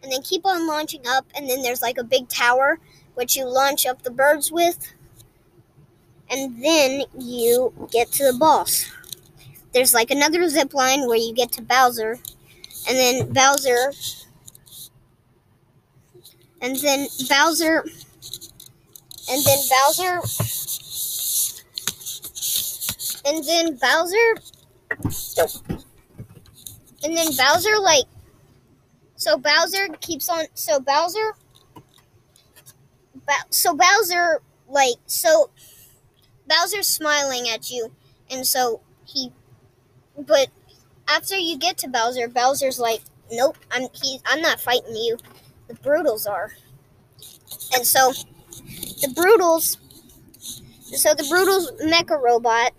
and 0.03 0.13
then 0.13 0.23
keep 0.23 0.45
on 0.45 0.67
launching 0.67 1.03
up 1.07 1.27
and 1.35 1.49
then 1.49 1.63
there's 1.63 1.83
like 1.83 1.99
a 1.99 2.05
big 2.05 2.29
tower 2.29 2.79
which 3.15 3.37
you 3.37 3.45
launch 3.47 3.87
up 3.87 4.03
the 4.03 4.11
birds 4.11 4.53
with 4.53 4.93
and 6.31 6.63
then 6.63 7.03
you 7.19 7.73
get 7.91 8.11
to 8.13 8.25
the 8.25 8.39
boss. 8.39 8.91
There's 9.73 9.95
like 9.95 10.11
another 10.11 10.49
zip 10.49 10.75
line 10.75 11.07
where 11.07 11.19
you 11.19 11.35
get 11.35 11.53
to 11.53 11.63
Bowser, 11.63 12.19
and 12.89 12.97
then 12.97 13.33
Bowser, 13.33 13.93
and 16.61 16.77
then 16.77 17.07
Bowser, 17.29 17.85
and 19.31 19.45
then 19.45 19.59
Bowser, 19.71 20.21
and 23.27 23.45
then 23.45 23.77
Bowser, 23.77 24.37
and 27.05 27.17
then 27.17 27.37
Bowser 27.37 27.79
like, 27.81 28.05
so 29.17 29.37
Bowser 29.37 29.89
keeps 30.01 30.29
on, 30.29 30.47
so 30.55 30.81
Bowser, 30.81 31.33
so 33.51 33.75
Bowser 33.75 34.41
like 34.69 34.97
so 35.07 35.51
Bowser's 36.49 36.87
smiling 36.87 37.49
at 37.49 37.71
you, 37.71 37.93
and 38.31 38.47
so 38.47 38.81
he. 39.05 39.33
But 40.19 40.49
after 41.09 41.37
you 41.37 41.59
get 41.59 41.79
to 41.79 41.89
Bowser, 41.89 42.29
Bowser's 42.29 42.79
like, 42.79 43.03
"Nope, 43.31 43.59
I'm 43.71 43.89
he. 43.93 44.21
I'm 44.27 44.41
not 44.41 44.61
fighting 44.61 44.97
you. 44.97 45.19
The 45.69 45.75
Broodals 45.75 46.29
are." 46.29 46.53
And 47.75 47.87
so, 47.87 48.13
the 49.01 49.13
Broodals. 49.15 49.79
So 50.81 51.15
the 51.15 51.25
Broodals 51.25 51.81
mecha 51.83 52.21
robot. 52.21 52.73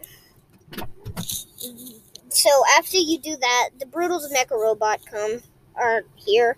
So 2.29 2.49
after 2.77 2.97
you 2.97 3.19
do 3.19 3.35
that, 3.35 3.69
the 3.79 3.85
Broodals 3.85 4.31
mecha 4.31 4.51
robot 4.51 5.01
come 5.05 5.41
are 5.75 6.03
here, 6.15 6.57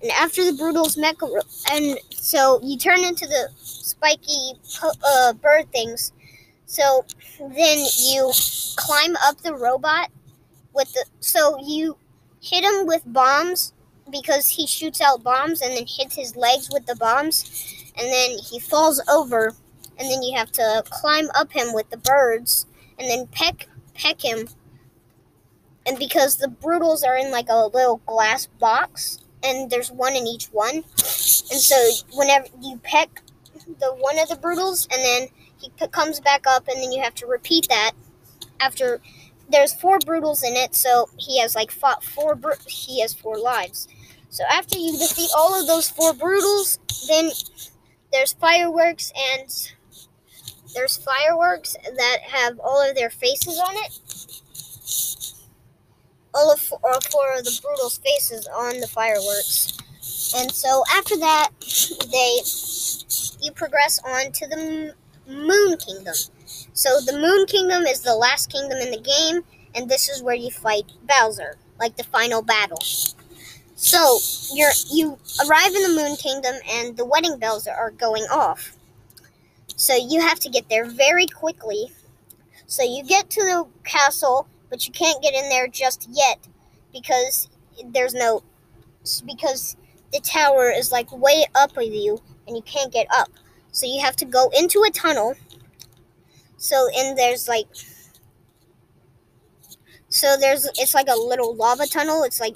and 0.00 0.10
after 0.12 0.44
the 0.44 0.56
Broodals 0.56 0.96
mecha, 0.96 1.28
and 1.72 1.98
so 2.10 2.60
you 2.62 2.78
turn 2.78 3.04
into 3.04 3.26
the 3.26 3.50
spiky 3.56 4.52
uh, 4.82 5.32
bird 5.34 5.70
things 5.72 6.12
so 6.74 7.04
then 7.38 7.78
you 7.98 8.32
climb 8.76 9.16
up 9.26 9.40
the 9.42 9.54
robot 9.54 10.10
with 10.72 10.92
the 10.92 11.04
so 11.20 11.58
you 11.64 11.96
hit 12.40 12.64
him 12.64 12.86
with 12.86 13.02
bombs 13.06 13.72
because 14.10 14.48
he 14.48 14.66
shoots 14.66 15.00
out 15.00 15.22
bombs 15.22 15.62
and 15.62 15.72
then 15.72 15.86
hits 15.88 16.14
his 16.14 16.36
legs 16.36 16.68
with 16.72 16.84
the 16.86 16.96
bombs 16.96 17.92
and 17.96 18.08
then 18.08 18.36
he 18.38 18.58
falls 18.58 19.00
over 19.08 19.54
and 19.98 20.10
then 20.10 20.22
you 20.22 20.36
have 20.36 20.50
to 20.52 20.82
climb 20.90 21.28
up 21.34 21.52
him 21.52 21.72
with 21.72 21.88
the 21.90 21.96
birds 21.96 22.66
and 22.98 23.08
then 23.08 23.26
peck 23.28 23.68
peck 23.94 24.20
him. 24.20 24.48
And 25.86 25.98
because 25.98 26.36
the 26.36 26.48
Broodals 26.48 27.04
are 27.06 27.16
in 27.16 27.30
like 27.30 27.46
a 27.48 27.66
little 27.66 27.98
glass 28.06 28.46
box 28.46 29.18
and 29.42 29.70
there's 29.70 29.92
one 29.92 30.14
in 30.14 30.26
each 30.26 30.46
one. 30.46 30.76
And 30.76 30.84
so 31.60 31.90
whenever 32.12 32.48
you 32.60 32.78
peck 32.82 33.22
the 33.66 33.94
one 33.98 34.18
of 34.18 34.28
the 34.28 34.36
Broodals 34.36 34.88
and 34.92 35.02
then 35.04 35.28
he 35.64 35.70
p- 35.78 35.88
comes 35.88 36.20
back 36.20 36.46
up, 36.46 36.68
and 36.68 36.82
then 36.82 36.92
you 36.92 37.02
have 37.02 37.14
to 37.16 37.26
repeat 37.26 37.68
that 37.68 37.92
after. 38.60 39.00
There's 39.50 39.74
four 39.74 39.98
Broodals 39.98 40.42
in 40.42 40.54
it, 40.56 40.74
so 40.74 41.08
he 41.18 41.40
has 41.40 41.54
like 41.54 41.70
four. 41.70 41.96
four 42.02 42.34
br- 42.34 42.52
he 42.66 43.00
has 43.02 43.14
four 43.14 43.38
lives. 43.38 43.88
So 44.30 44.44
after 44.50 44.78
you 44.78 44.92
defeat 44.98 45.30
all 45.36 45.60
of 45.60 45.66
those 45.66 45.90
four 45.90 46.12
Broodals, 46.12 46.78
then 47.08 47.30
there's 48.12 48.32
fireworks 48.32 49.12
and 49.32 49.48
there's 50.74 50.96
fireworks 50.96 51.76
that 51.96 52.18
have 52.22 52.58
all 52.60 52.82
of 52.88 52.96
their 52.96 53.10
faces 53.10 53.58
on 53.58 53.74
it. 53.76 54.00
all 56.34 56.52
of 56.52 56.72
all 56.82 57.00
four 57.00 57.38
of 57.38 57.44
the 57.44 57.50
Broodals' 57.50 58.02
faces 58.02 58.48
on 58.48 58.80
the 58.80 58.88
fireworks. 58.88 59.78
And 60.36 60.50
so 60.50 60.82
after 60.92 61.16
that, 61.18 61.50
they 62.10 62.40
you 63.40 63.52
progress 63.52 64.00
on 64.04 64.32
to 64.32 64.46
the 64.48 64.94
Moon 65.26 65.76
Kingdom. 65.78 66.14
So 66.72 67.00
the 67.00 67.18
Moon 67.18 67.46
Kingdom 67.46 67.82
is 67.82 68.00
the 68.00 68.14
last 68.14 68.50
kingdom 68.50 68.78
in 68.78 68.90
the 68.90 69.00
game, 69.00 69.42
and 69.74 69.88
this 69.88 70.08
is 70.08 70.22
where 70.22 70.34
you 70.34 70.50
fight 70.50 70.84
Bowser, 71.08 71.56
like 71.78 71.96
the 71.96 72.04
final 72.04 72.42
battle. 72.42 72.82
So 73.76 74.18
you're 74.54 74.70
you 74.90 75.18
arrive 75.46 75.74
in 75.74 75.82
the 75.82 76.00
Moon 76.02 76.16
Kingdom, 76.16 76.54
and 76.70 76.96
the 76.96 77.04
wedding 77.04 77.38
bells 77.38 77.66
are 77.66 77.90
going 77.90 78.24
off. 78.24 78.76
So 79.76 79.94
you 79.94 80.20
have 80.20 80.38
to 80.40 80.48
get 80.48 80.68
there 80.68 80.84
very 80.84 81.26
quickly. 81.26 81.90
So 82.66 82.82
you 82.82 83.04
get 83.04 83.30
to 83.30 83.40
the 83.42 83.66
castle, 83.84 84.48
but 84.70 84.86
you 84.86 84.92
can't 84.92 85.22
get 85.22 85.34
in 85.34 85.48
there 85.48 85.68
just 85.68 86.08
yet 86.10 86.38
because 86.92 87.48
there's 87.92 88.14
no 88.14 88.42
because 89.26 89.76
the 90.12 90.20
tower 90.20 90.70
is 90.70 90.92
like 90.92 91.10
way 91.12 91.44
up 91.54 91.76
with 91.76 91.92
you 91.92 92.20
and 92.46 92.56
you 92.56 92.62
can't 92.62 92.92
get 92.92 93.06
up. 93.12 93.28
So 93.74 93.86
you 93.86 94.00
have 94.02 94.14
to 94.16 94.24
go 94.24 94.50
into 94.56 94.84
a 94.86 94.90
tunnel. 94.90 95.34
So 96.56 96.88
and 96.96 97.18
there's 97.18 97.48
like 97.48 97.66
so 100.08 100.36
there's 100.38 100.64
it's 100.78 100.94
like 100.94 101.08
a 101.08 101.18
little 101.18 101.56
lava 101.56 101.88
tunnel. 101.88 102.22
It's 102.22 102.38
like 102.38 102.54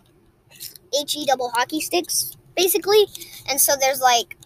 HE 0.95 1.27
double 1.27 1.51
hockey 1.51 1.81
sticks 1.81 2.37
basically. 2.57 3.09
And 3.51 3.61
so 3.61 3.73
there's 3.79 4.01
like 4.01 4.37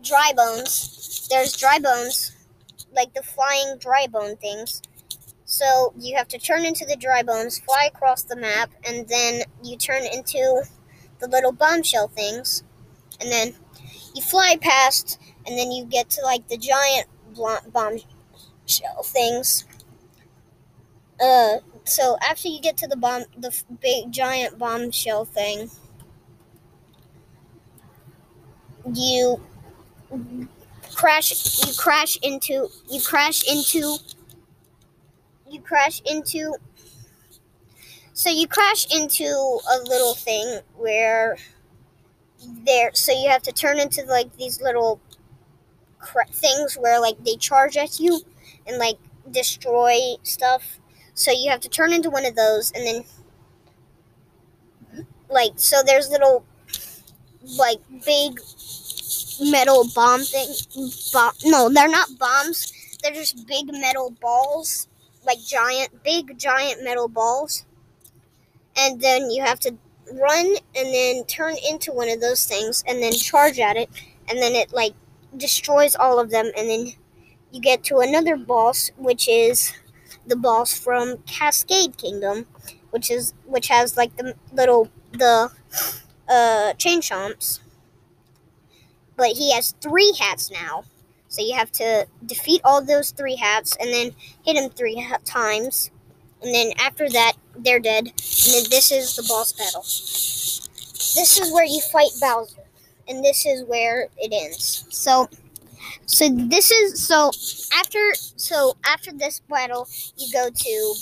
dry 0.00 0.32
bones. 0.36 1.26
There's 1.28 1.56
dry 1.56 1.80
bones 1.80 2.36
like 2.94 3.12
the 3.12 3.22
flying 3.24 3.78
dry 3.78 4.06
bone 4.06 4.36
things. 4.36 4.80
So 5.44 5.92
you 5.98 6.16
have 6.16 6.28
to 6.28 6.38
turn 6.38 6.64
into 6.64 6.86
the 6.86 6.96
dry 6.96 7.24
bones, 7.24 7.58
fly 7.58 7.90
across 7.92 8.22
the 8.22 8.36
map, 8.36 8.70
and 8.84 9.08
then 9.08 9.42
you 9.64 9.76
turn 9.76 10.04
into 10.04 10.62
the 11.18 11.26
little 11.26 11.52
bombshell 11.52 12.08
things, 12.08 12.62
and 13.20 13.30
then 13.30 13.54
you 14.16 14.22
fly 14.22 14.56
past, 14.60 15.20
and 15.46 15.58
then 15.58 15.70
you 15.70 15.84
get 15.84 16.08
to 16.10 16.22
like 16.22 16.48
the 16.48 16.56
giant 16.56 17.06
bombshell 17.72 19.02
things. 19.04 19.66
Uh, 21.20 21.58
so 21.84 22.16
after 22.26 22.48
you 22.48 22.60
get 22.60 22.76
to 22.78 22.86
the 22.86 22.96
bomb, 22.96 23.24
the 23.36 23.54
big 23.80 24.10
giant 24.10 24.58
bombshell 24.58 25.26
thing, 25.26 25.70
you 28.94 29.40
crash. 30.94 31.66
You 31.66 31.74
crash 31.74 32.16
into. 32.22 32.68
You 32.90 33.00
crash 33.02 33.42
into. 33.50 33.98
You 35.48 35.60
crash 35.60 36.02
into 36.06 36.56
so 38.16 38.30
you 38.30 38.48
crash 38.48 38.86
into 38.94 39.24
a 39.24 39.76
little 39.84 40.14
thing 40.14 40.60
where 40.74 41.36
there. 42.64 42.90
So 42.94 43.12
you 43.12 43.28
have 43.28 43.42
to 43.42 43.52
turn 43.52 43.78
into 43.78 44.04
like 44.04 44.36
these 44.36 44.60
little 44.60 45.00
things 46.30 46.74
where 46.74 47.00
like 47.00 47.22
they 47.24 47.36
charge 47.36 47.76
at 47.76 47.98
you 48.00 48.20
and 48.66 48.78
like 48.78 48.98
destroy 49.30 49.98
stuff. 50.22 50.78
So 51.14 51.30
you 51.32 51.50
have 51.50 51.60
to 51.60 51.68
turn 51.68 51.92
into 51.92 52.10
one 52.10 52.24
of 52.26 52.36
those 52.36 52.72
and 52.72 52.86
then 52.86 53.04
like 55.28 55.52
so 55.56 55.82
there's 55.84 56.08
little 56.10 56.44
like 57.58 57.78
big 58.04 58.38
metal 59.40 59.84
bomb 59.94 60.22
thing 60.22 60.48
bomb 61.12 61.32
no 61.44 61.68
they're 61.68 61.88
not 61.88 62.08
bombs 62.18 62.72
they're 63.02 63.12
just 63.12 63.46
big 63.46 63.66
metal 63.72 64.10
balls 64.20 64.88
like 65.24 65.38
giant 65.46 66.02
big 66.02 66.38
giant 66.38 66.82
metal 66.82 67.08
balls 67.08 67.64
and 68.76 69.00
then 69.00 69.30
you 69.30 69.42
have 69.42 69.60
to 69.60 69.76
run 70.12 70.46
and 70.74 70.94
then 70.94 71.24
turn 71.24 71.56
into 71.68 71.92
one 71.92 72.08
of 72.08 72.20
those 72.20 72.46
things 72.46 72.84
and 72.86 73.02
then 73.02 73.12
charge 73.12 73.58
at 73.58 73.76
it 73.76 73.90
and 74.28 74.38
then 74.38 74.54
it 74.54 74.72
like 74.72 74.94
destroys 75.36 75.96
all 75.96 76.18
of 76.18 76.30
them 76.30 76.50
and 76.56 76.68
then 76.70 76.92
you 77.52 77.60
get 77.60 77.84
to 77.84 77.98
another 77.98 78.36
boss 78.36 78.90
which 78.96 79.28
is 79.28 79.72
the 80.26 80.36
boss 80.36 80.78
from 80.78 81.18
Cascade 81.26 81.96
Kingdom 81.96 82.46
which 82.90 83.10
is 83.10 83.34
which 83.44 83.68
has 83.68 83.96
like 83.96 84.16
the 84.16 84.34
little 84.52 84.90
the 85.12 85.50
uh 86.28 86.72
chain 86.74 87.00
chomps. 87.00 87.60
But 89.16 89.30
he 89.30 89.52
has 89.52 89.74
three 89.80 90.14
hats 90.18 90.50
now 90.50 90.84
so 91.28 91.42
you 91.42 91.54
have 91.54 91.72
to 91.72 92.06
defeat 92.24 92.60
all 92.64 92.82
those 92.84 93.10
three 93.10 93.36
hats 93.36 93.76
and 93.80 93.90
then 93.92 94.12
hit 94.44 94.56
him 94.56 94.70
three 94.70 95.04
times 95.24 95.90
and 96.46 96.54
then 96.54 96.72
after 96.78 97.08
that, 97.10 97.32
they're 97.58 97.80
dead. 97.80 98.04
And 98.06 98.14
then 98.14 98.64
this 98.70 98.92
is 98.92 99.16
the 99.16 99.24
boss 99.24 99.52
battle. 99.52 99.80
This 99.80 101.40
is 101.40 101.52
where 101.52 101.64
you 101.64 101.80
fight 101.90 102.10
Bowser. 102.20 102.62
And 103.08 103.24
this 103.24 103.44
is 103.44 103.64
where 103.64 104.08
it 104.16 104.32
ends. 104.32 104.86
So 104.90 105.28
so 106.06 106.28
this 106.28 106.70
is 106.70 107.04
so 107.04 107.32
after 107.74 107.98
so 108.36 108.76
after 108.86 109.10
this 109.12 109.40
battle 109.40 109.88
you 110.16 110.32
go 110.32 110.48
to 110.50 110.94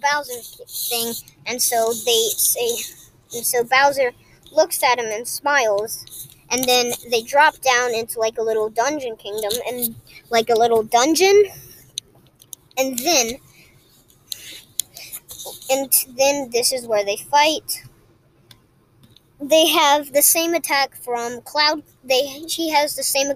Bowser's 0.00 0.88
thing 0.88 1.14
and 1.46 1.60
so 1.60 1.92
they 1.92 2.28
say 2.36 2.68
and 3.34 3.44
so 3.44 3.64
Bowser 3.64 4.12
looks 4.52 4.84
at 4.84 5.00
him 5.00 5.06
and 5.06 5.26
smiles 5.26 6.28
and 6.50 6.62
then 6.64 6.92
they 7.10 7.22
drop 7.22 7.60
down 7.60 7.92
into 7.94 8.20
like 8.20 8.38
a 8.38 8.42
little 8.42 8.68
dungeon 8.68 9.16
kingdom 9.16 9.52
and 9.66 9.96
like 10.30 10.48
a 10.48 10.58
little 10.58 10.84
dungeon 10.84 11.44
and 12.78 12.98
then 12.98 13.32
and 15.70 15.90
then 16.16 16.50
this 16.50 16.72
is 16.72 16.86
where 16.86 17.04
they 17.04 17.16
fight. 17.16 17.84
They 19.40 19.66
have 19.68 20.12
the 20.12 20.22
same 20.22 20.54
attack 20.54 20.96
from 20.96 21.40
Cloud. 21.42 21.82
They 22.04 22.44
she 22.48 22.70
has 22.70 22.94
the 22.94 23.02
same 23.02 23.32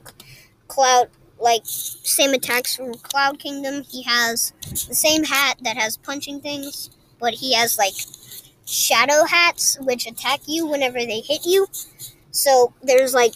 Cloud 0.69 1.09
like 1.39 1.63
same 1.65 2.33
attacks 2.33 2.77
from 2.77 2.95
Cloud 2.95 3.39
Kingdom. 3.39 3.83
He 3.83 4.03
has 4.05 4.53
the 4.63 4.95
same 4.95 5.25
hat 5.25 5.59
that 5.63 5.77
has 5.77 5.97
punching 5.97 6.41
things, 6.41 6.91
but 7.19 7.35
he 7.35 7.55
has 7.55 7.79
like 7.79 7.95
shadow 8.67 9.25
hats 9.25 9.79
which 9.81 10.07
attack 10.07 10.41
you 10.47 10.67
whenever 10.67 10.99
they 10.99 11.21
hit 11.21 11.45
you. 11.45 11.67
So 12.31 12.73
there's 12.83 13.15
like 13.15 13.35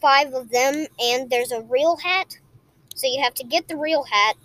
five 0.00 0.32
of 0.32 0.50
them, 0.50 0.86
and 1.00 1.30
there's 1.30 1.52
a 1.52 1.62
real 1.62 1.96
hat. 1.96 2.38
So 2.94 3.06
you 3.06 3.22
have 3.22 3.34
to 3.34 3.44
get 3.44 3.68
the 3.68 3.76
real 3.76 4.04
hat 4.04 4.36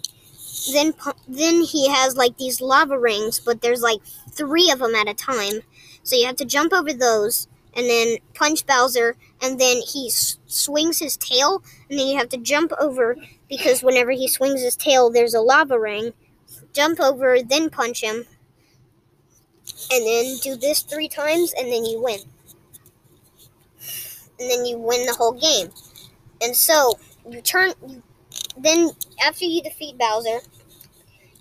then 0.72 0.94
then 1.28 1.62
he 1.62 1.90
has 1.90 2.16
like 2.16 2.38
these 2.38 2.62
lava 2.62 2.98
rings, 2.98 3.40
but 3.40 3.62
there's 3.62 3.82
like 3.82 4.02
three 4.32 4.70
of 4.72 4.80
them 4.80 4.96
at 4.96 5.10
a 5.10 5.14
time. 5.14 5.62
So 6.04 6.16
you 6.16 6.26
have 6.28 6.36
to 6.38 6.46
jump 6.46 6.74
over 6.74 6.94
those 6.94 7.48
and 7.76 7.90
then 7.90 8.18
punch 8.36 8.66
Bowser, 8.66 9.16
and 9.42 9.60
then 9.60 9.78
he 9.78 10.08
s- 10.08 10.38
swings 10.46 11.00
his 11.00 11.18
tail, 11.18 11.64
and 11.90 11.98
then 11.98 12.08
you 12.08 12.18
have 12.18 12.30
to 12.30 12.38
jump 12.38 12.72
over 12.80 13.16
because 13.50 13.82
whenever 13.82 14.12
he 14.12 14.28
swings 14.28 14.62
his 14.62 14.76
tail, 14.76 15.10
there's 15.10 15.34
a 15.34 15.42
lava 15.42 15.80
ring. 15.80 16.14
Jump 16.74 17.00
over, 17.00 17.42
then 17.42 17.70
punch 17.70 18.02
him, 18.02 18.26
and 19.92 20.06
then 20.06 20.38
do 20.42 20.56
this 20.56 20.82
three 20.82 21.08
times, 21.08 21.54
and 21.58 21.72
then 21.72 21.86
you 21.86 22.02
win. 22.02 22.20
And 24.40 24.50
then 24.50 24.66
you 24.66 24.78
win 24.78 25.06
the 25.06 25.14
whole 25.14 25.34
game. 25.34 25.70
And 26.42 26.56
so 26.56 27.00
you 27.30 27.42
turn, 27.42 27.74
you 27.88 28.04
then 28.58 28.92
after 29.26 29.46
you 29.46 29.62
defeat 29.62 29.98
Bowser, 29.98 30.40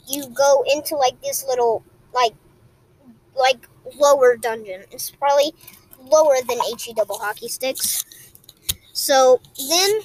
you 0.09 0.29
go 0.31 0.65
into 0.73 0.97
like 0.97 1.21
this 1.23 1.47
little 1.47 1.85
like 2.15 2.35
like 3.37 3.69
lower 3.99 4.37
dungeon. 4.37 4.83
It's 4.91 5.11
probably 5.11 5.53
lower 6.01 6.37
than 6.47 6.59
HE 6.79 6.95
double 6.95 7.19
hockey 7.19 7.49
sticks. 7.49 8.05
So 8.93 9.41
then 9.69 10.01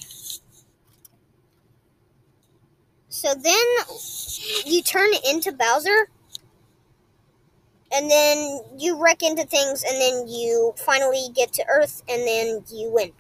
so 3.10 3.34
then 3.34 3.66
you 4.66 4.82
turn 4.84 5.10
into 5.28 5.52
Bowser 5.52 6.10
and 7.92 8.10
then 8.12 8.60
you 8.78 9.02
wreck 9.02 9.24
into 9.24 9.44
things 9.44 9.84
and 9.84 10.00
then 10.00 10.28
you 10.28 10.74
finally 10.78 11.30
get 11.36 11.54
to 11.54 11.66
Earth 11.68 12.04
and 12.08 12.22
then 12.28 12.64
you 12.72 12.92
win. 12.92 13.12